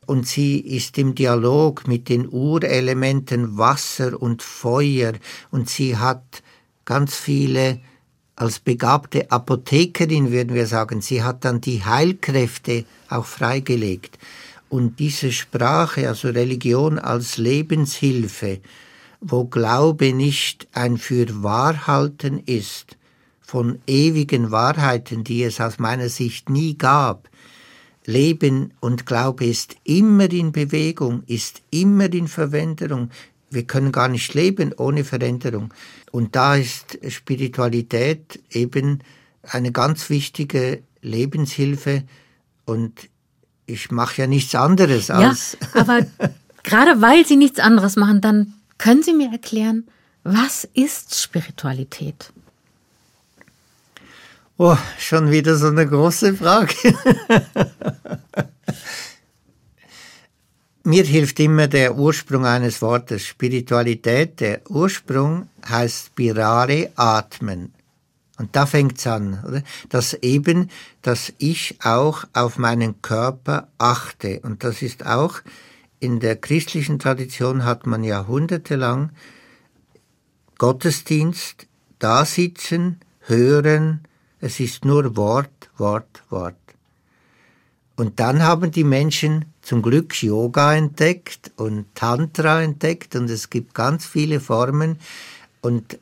[0.08, 5.12] und sie ist im Dialog mit den Urelementen Wasser und Feuer
[5.50, 6.42] und sie hat
[6.86, 7.80] ganz viele
[8.34, 14.18] als begabte Apothekerin würden wir sagen, sie hat dann die Heilkräfte auch freigelegt.
[14.70, 18.60] Und diese Sprache, also Religion als Lebenshilfe,
[19.20, 22.96] wo Glaube nicht ein Fürwahrhalten ist
[23.42, 27.27] von ewigen Wahrheiten, die es aus meiner Sicht nie gab,
[28.08, 33.10] Leben und Glaube ist immer in Bewegung, ist immer in Veränderung.
[33.50, 35.74] Wir können gar nicht leben ohne Veränderung.
[36.10, 39.00] Und da ist Spiritualität eben
[39.42, 42.04] eine ganz wichtige Lebenshilfe
[42.64, 43.10] und
[43.66, 45.58] ich mache ja nichts anderes als.
[45.60, 46.06] Ja, aber
[46.62, 49.86] gerade weil Sie nichts anderes machen, dann können Sie mir erklären,
[50.24, 52.32] was ist Spiritualität?
[54.60, 56.74] Oh, schon wieder so eine große Frage.
[60.82, 64.40] Mir hilft immer der Ursprung eines Wortes, Spiritualität.
[64.40, 67.72] Der Ursprung heißt spirare, atmen.
[68.36, 69.62] Und da fängt's an, oder?
[69.90, 70.70] Dass eben,
[71.02, 74.40] dass ich auch auf meinen Körper achte.
[74.40, 75.40] Und das ist auch
[76.00, 79.12] in der christlichen Tradition hat man jahrhundertelang
[80.58, 81.68] Gottesdienst,
[82.00, 84.00] da sitzen, hören,
[84.40, 86.56] es ist nur Wort, Wort, Wort.
[87.96, 93.74] Und dann haben die Menschen zum Glück Yoga entdeckt und Tantra entdeckt und es gibt
[93.74, 94.98] ganz viele Formen
[95.60, 95.98] und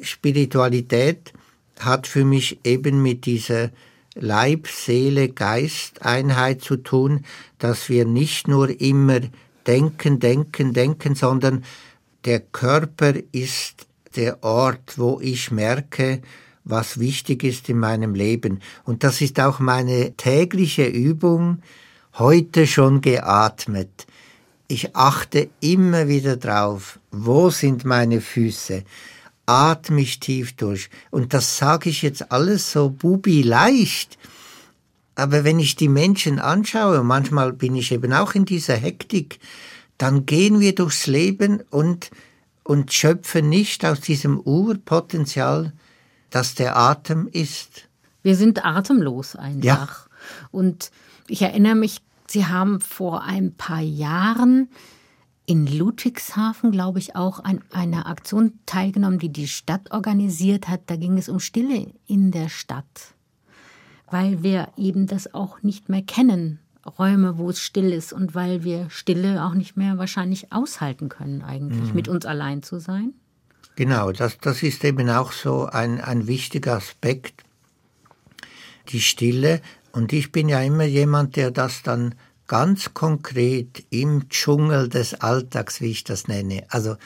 [0.00, 1.32] Spiritualität
[1.78, 3.70] hat für mich eben mit dieser
[4.14, 7.24] Leib, Seele, Geist Einheit zu tun,
[7.58, 9.20] dass wir nicht nur immer
[9.66, 11.64] denken, denken, denken, sondern
[12.24, 16.22] der Körper ist der Ort, wo ich merke,
[16.64, 18.60] was wichtig ist in meinem Leben.
[18.84, 21.62] Und das ist auch meine tägliche Übung,
[22.14, 24.06] heute schon geatmet.
[24.66, 28.82] Ich achte immer wieder drauf, wo sind meine Füße?
[29.46, 30.88] Atme ich tief durch.
[31.10, 34.18] Und das sage ich jetzt alles so bubi leicht.
[35.16, 39.38] Aber wenn ich die Menschen anschaue, manchmal bin ich eben auch in dieser Hektik,
[39.98, 42.10] dann gehen wir durchs Leben und,
[42.64, 45.72] und schöpfen nicht aus diesem Urpotenzial,
[46.34, 47.88] das der Atem ist.
[48.22, 49.62] Wir sind atemlos einfach.
[49.62, 49.88] Ja.
[50.50, 50.90] Und
[51.28, 54.68] ich erinnere mich, Sie haben vor ein paar Jahren
[55.46, 60.82] in Ludwigshafen, glaube ich, auch an einer Aktion teilgenommen, die die Stadt organisiert hat.
[60.86, 63.14] Da ging es um Stille in der Stadt,
[64.10, 66.60] weil wir eben das auch nicht mehr kennen,
[66.98, 71.42] Räume, wo es still ist und weil wir Stille auch nicht mehr wahrscheinlich aushalten können,
[71.42, 71.94] eigentlich mhm.
[71.94, 73.12] mit uns allein zu sein.
[73.76, 77.44] Genau, das, das ist eben auch so ein, ein wichtiger Aspekt,
[78.90, 79.60] die Stille.
[79.92, 82.14] Und ich bin ja immer jemand, der das dann
[82.46, 86.64] ganz konkret im Dschungel des Alltags, wie ich das nenne.
[86.68, 86.96] Also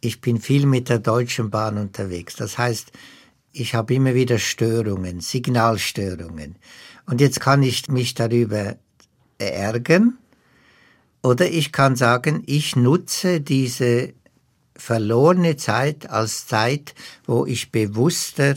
[0.00, 2.34] ich bin viel mit der Deutschen Bahn unterwegs.
[2.36, 2.92] Das heißt,
[3.52, 6.56] ich habe immer wieder Störungen, Signalstörungen.
[7.06, 8.76] Und jetzt kann ich mich darüber
[9.38, 10.18] ärgern
[11.22, 14.12] oder ich kann sagen, ich nutze diese
[14.76, 16.94] verlorene Zeit als Zeit,
[17.26, 18.54] wo ich bewusster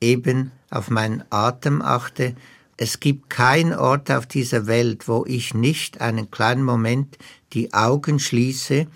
[0.00, 2.34] eben auf meinen Atem achte.
[2.76, 7.16] Es gibt keinen Ort auf dieser Welt, wo ich nicht einen kleinen Moment
[7.52, 8.86] die Augen schließe.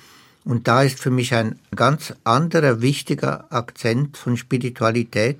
[0.45, 5.39] Und da ist für mich ein ganz anderer wichtiger Akzent von Spiritualität.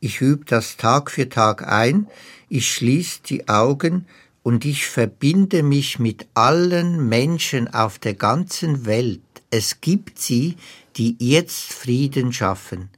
[0.00, 2.06] Ich übe das Tag für Tag ein.
[2.48, 4.06] Ich schließe die Augen
[4.42, 9.20] und ich verbinde mich mit allen Menschen auf der ganzen Welt.
[9.50, 10.56] Es gibt sie,
[10.96, 12.90] die jetzt Frieden schaffen.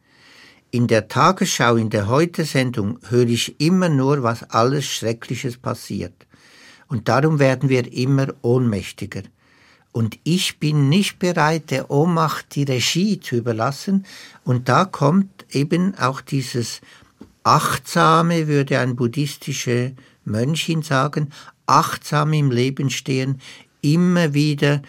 [0.71, 6.27] In der Tagesschau, in der Heute-Sendung höre ich immer nur, was alles Schreckliches passiert.
[6.89, 9.23] Und darum werden wir immer ohnmächtiger.
[9.93, 14.05] Und ich bin nicht bereit, der Ohnmacht die Regie zu überlassen.
[14.45, 16.81] Und da kommt eben auch dieses
[17.43, 19.93] Achtsame, würde ein buddhistischer
[20.25, 21.33] Mönchin sagen,
[21.67, 23.41] achtsam im Leben stehen,
[23.81, 24.83] immer wieder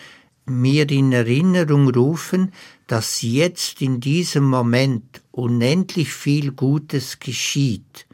[0.50, 2.52] mir in Erinnerung rufen,
[2.88, 8.08] dass jetzt in diesem Moment unendlich viel Gutes geschieht.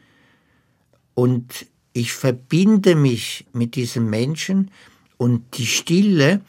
[1.14, 4.70] Und ich verbinde mich mit diesem Menschen
[5.16, 6.42] und die Stille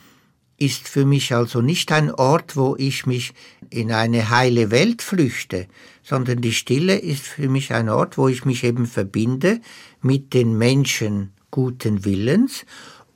[0.57, 3.33] ist für mich also nicht ein Ort, wo ich mich
[3.69, 5.67] in eine heile Welt flüchte,
[6.03, 9.61] sondern die Stille ist für mich ein Ort, wo ich mich eben verbinde
[10.01, 12.65] mit den Menschen guten Willens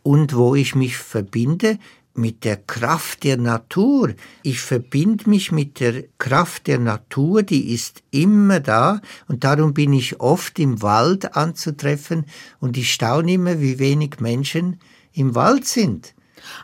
[0.03, 1.79] und wo ich mich verbinde
[2.21, 4.13] mit der Kraft der Natur.
[4.43, 9.91] Ich verbinde mich mit der Kraft der Natur, die ist immer da und darum bin
[9.91, 12.25] ich oft im Wald anzutreffen
[12.59, 14.79] und ich staune immer, wie wenig Menschen
[15.13, 16.13] im Wald sind.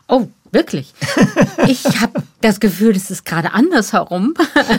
[0.06, 0.94] Oh, Wirklich.
[1.66, 4.34] Ich habe das Gefühl, es ist gerade andersherum,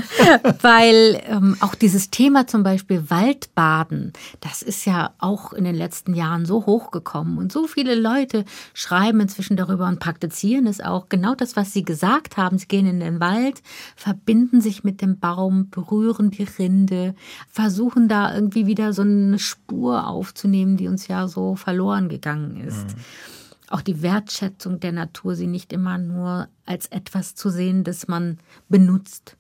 [0.62, 6.14] weil ähm, auch dieses Thema zum Beispiel Waldbaden, das ist ja auch in den letzten
[6.14, 11.10] Jahren so hochgekommen und so viele Leute schreiben inzwischen darüber und praktizieren es auch.
[11.10, 13.62] Genau das, was Sie gesagt haben, sie gehen in den Wald,
[13.96, 17.14] verbinden sich mit dem Baum, berühren die Rinde,
[17.52, 22.96] versuchen da irgendwie wieder so eine Spur aufzunehmen, die uns ja so verloren gegangen ist.
[22.96, 23.39] Mhm
[23.70, 28.40] auch die Wertschätzung der Natur, sie nicht immer nur als etwas zu sehen, das man
[28.68, 29.38] benutzt.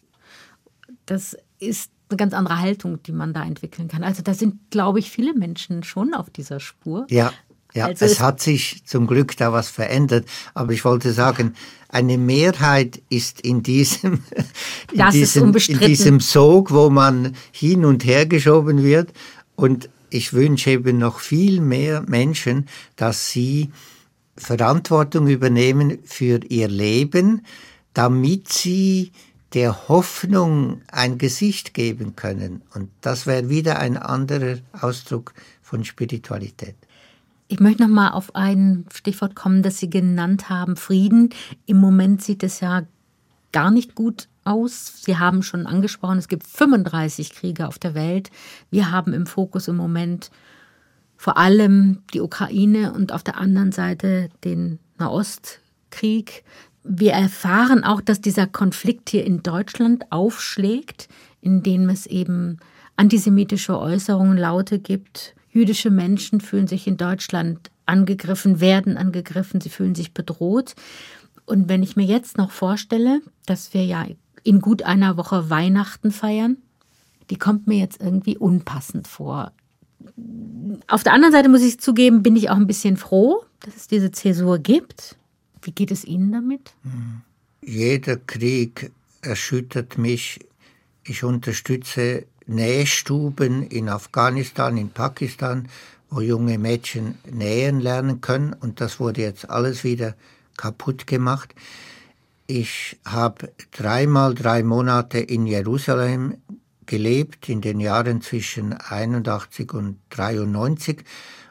[1.06, 4.04] Das ist eine ganz andere Haltung, die man da entwickeln kann.
[4.04, 7.06] Also da sind, glaube ich, viele Menschen schon auf dieser Spur.
[7.10, 7.32] Ja,
[7.74, 10.26] ja, also es hat sich zum Glück da was verändert,
[10.56, 11.54] aber ich wollte sagen,
[11.88, 14.24] eine Mehrheit ist in diesem,
[14.92, 19.14] in diesem, in diesem Sog, wo man hin und her geschoben wird.
[19.56, 23.72] Und ich wünsche eben noch viel mehr Menschen, dass sie
[24.40, 27.46] Verantwortung übernehmen für ihr Leben,
[27.94, 29.12] damit sie
[29.54, 32.62] der Hoffnung ein Gesicht geben können.
[32.74, 36.76] Und das wäre wieder ein anderer Ausdruck von Spiritualität.
[37.48, 41.30] Ich möchte noch mal auf ein Stichwort kommen, das Sie genannt haben, Frieden.
[41.66, 42.84] Im Moment sieht es ja
[43.52, 45.02] gar nicht gut aus.
[45.04, 48.30] Sie haben schon angesprochen, es gibt 35 Kriege auf der Welt.
[48.70, 50.30] Wir haben im Fokus im Moment
[51.20, 56.46] vor allem die Ukraine und auf der anderen Seite den Nahostkrieg.
[56.86, 61.10] Wir erfahren auch, dass dieser Konflikt hier in Deutschland aufschlägt,
[61.42, 62.56] indem es eben
[62.96, 65.36] antisemitische Äußerungen, Laute gibt.
[65.50, 70.74] Jüdische Menschen fühlen sich in Deutschland angegriffen, werden angegriffen, sie fühlen sich bedroht.
[71.46, 74.06] Und wenn ich mir jetzt noch vorstelle, dass wir ja
[74.46, 76.60] in gut einer Woche Weihnachten feiern,
[77.30, 79.52] die kommt mir jetzt irgendwie unpassend vor.
[80.88, 83.88] Auf der anderen Seite muss ich zugeben, bin ich auch ein bisschen froh, dass es
[83.88, 85.16] diese Zäsur gibt.
[85.62, 86.74] Wie geht es Ihnen damit?
[87.62, 90.40] Jeder Krieg erschüttert mich.
[91.04, 95.68] Ich unterstütze Nähstuben in Afghanistan, in Pakistan,
[96.10, 98.54] wo junge Mädchen nähen lernen können.
[98.54, 100.16] Und das wurde jetzt alles wieder
[100.58, 101.54] kaputt gemacht.
[102.48, 106.38] Ich habe dreimal drei Monate in Jerusalem
[106.90, 111.06] gelebt, in den Jahren zwischen 81 und 93.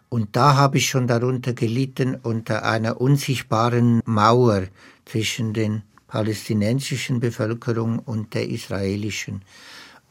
[0.09, 4.65] Und da habe ich schon darunter gelitten, unter einer unsichtbaren Mauer
[5.05, 9.43] zwischen den palästinensischen Bevölkerung und der israelischen.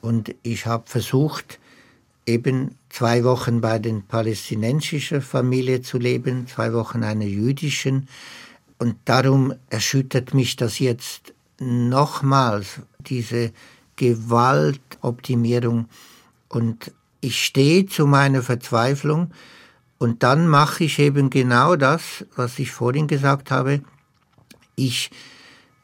[0.01, 1.59] Und ich habe versucht,
[2.25, 8.07] eben zwei Wochen bei den palästinensischen Familie zu leben, zwei Wochen einer jüdischen.
[8.77, 13.51] Und darum erschüttert mich das jetzt nochmals, diese
[13.97, 15.89] Gewaltoptimierung.
[16.47, 19.31] Und ich stehe zu meiner Verzweiflung
[19.97, 23.81] und dann mache ich eben genau das, was ich vorhin gesagt habe.
[24.75, 25.11] Ich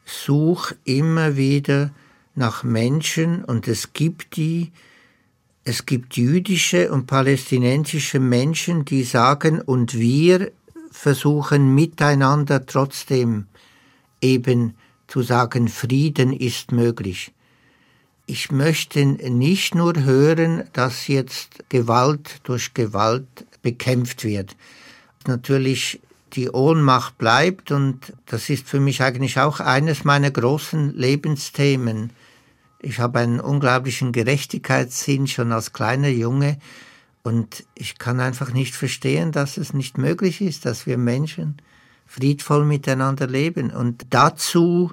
[0.06, 1.90] suche immer wieder
[2.34, 4.72] nach Menschen und es gibt die,
[5.64, 10.52] es gibt jüdische und palästinensische Menschen, die sagen, und wir
[10.90, 13.46] versuchen miteinander trotzdem
[14.20, 14.74] eben
[15.08, 17.32] zu sagen, Frieden ist möglich.
[18.26, 24.56] Ich möchte nicht nur hören, dass jetzt Gewalt durch Gewalt bekämpft wird.
[25.26, 26.00] Natürlich
[26.32, 32.10] die Ohnmacht bleibt und das ist für mich eigentlich auch eines meiner großen Lebensthemen.
[32.80, 36.58] Ich habe einen unglaublichen Gerechtigkeitssinn schon als kleiner Junge
[37.22, 41.56] und ich kann einfach nicht verstehen, dass es nicht möglich ist, dass wir Menschen
[42.06, 43.70] friedvoll miteinander leben.
[43.70, 44.92] Und dazu,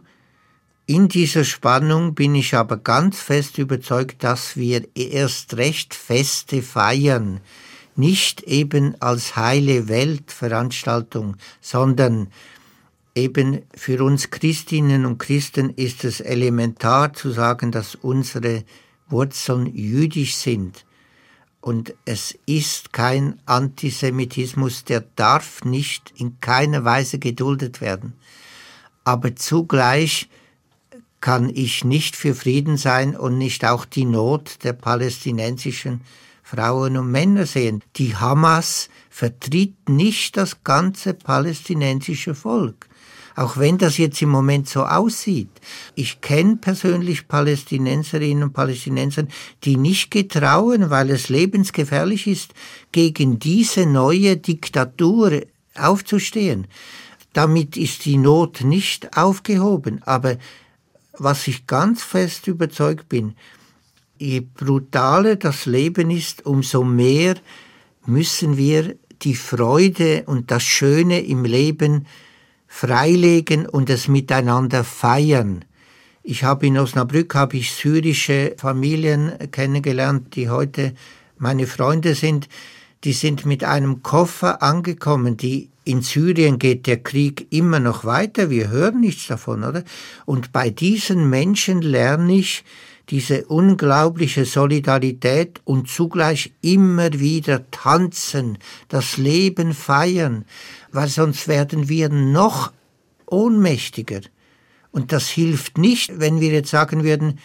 [0.92, 7.40] in dieser Spannung, bin ich aber ganz fest überzeugt, dass wir erst recht Feste feiern.
[7.96, 12.28] Nicht eben als heile Weltveranstaltung, sondern
[13.16, 18.66] eben für uns Christinnen und Christen ist es elementar zu sagen, dass unsere
[19.08, 20.86] Wurzeln jüdisch sind.
[21.62, 28.12] Und es ist kein Antisemitismus, der darf nicht in keiner Weise geduldet werden.
[29.06, 30.28] Aber zugleich
[31.22, 36.02] kann ich nicht für Frieden sein und nicht auch die Not der palästinensischen
[36.44, 37.82] Frauen und Männer sehen.
[37.96, 42.90] Die Hamas vertritt nicht das ganze palästinensische Volk
[43.36, 45.50] auch wenn das jetzt im Moment so aussieht.
[45.96, 49.26] Ich kenne persönlich Palästinenserinnen und Palästinenser,
[49.64, 52.54] die nicht getrauen, weil es lebensgefährlich ist,
[52.92, 55.42] gegen diese neue Diktatur
[55.76, 56.68] aufzustehen.
[57.34, 60.38] Damit ist die Not nicht aufgehoben, aber
[61.24, 63.36] was ich ganz fest überzeugt bin,
[64.18, 67.36] je brutaler das Leben ist, umso mehr
[68.06, 72.08] müssen wir die Freude und das Schöne im Leben
[72.68, 75.66] freilegen und es miteinander feiern.
[76.24, 80.94] Ich habe in Osnabrück habe ich syrische Familien kennengelernt, die heute
[81.38, 82.48] meine Freunde sind.
[83.04, 88.50] Die sind mit einem Koffer angekommen, die in Syrien geht der Krieg immer noch weiter,
[88.50, 89.84] wir hören nichts davon, oder?
[90.26, 92.64] Und bei diesen Menschen lerne ich
[93.10, 100.46] diese unglaubliche Solidarität und zugleich immer wieder tanzen, das Leben feiern
[100.92, 102.72] weil sonst werden wir noch
[103.26, 104.22] ohnmächtiger.
[104.92, 107.40] Und das hilft nicht, wenn wir jetzt sagen würden,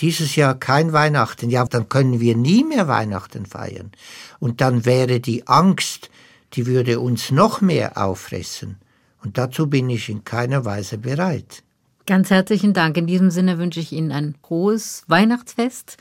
[0.00, 3.92] dieses Jahr kein Weihnachten, ja, dann können wir nie mehr Weihnachten feiern.
[4.40, 6.10] Und dann wäre die Angst,
[6.54, 8.76] die würde uns noch mehr auffressen.
[9.22, 11.62] Und dazu bin ich in keiner Weise bereit.
[12.06, 12.98] Ganz herzlichen Dank.
[12.98, 15.96] In diesem Sinne wünsche ich Ihnen ein frohes Weihnachtsfest.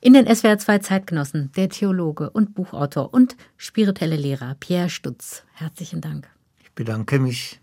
[0.00, 5.42] In den SWR 2 Zeitgenossen, der Theologe und Buchautor und spirituelle Lehrer Pierre Stutz.
[5.52, 6.26] Herzlichen Dank.
[6.62, 7.60] Ich bedanke mich.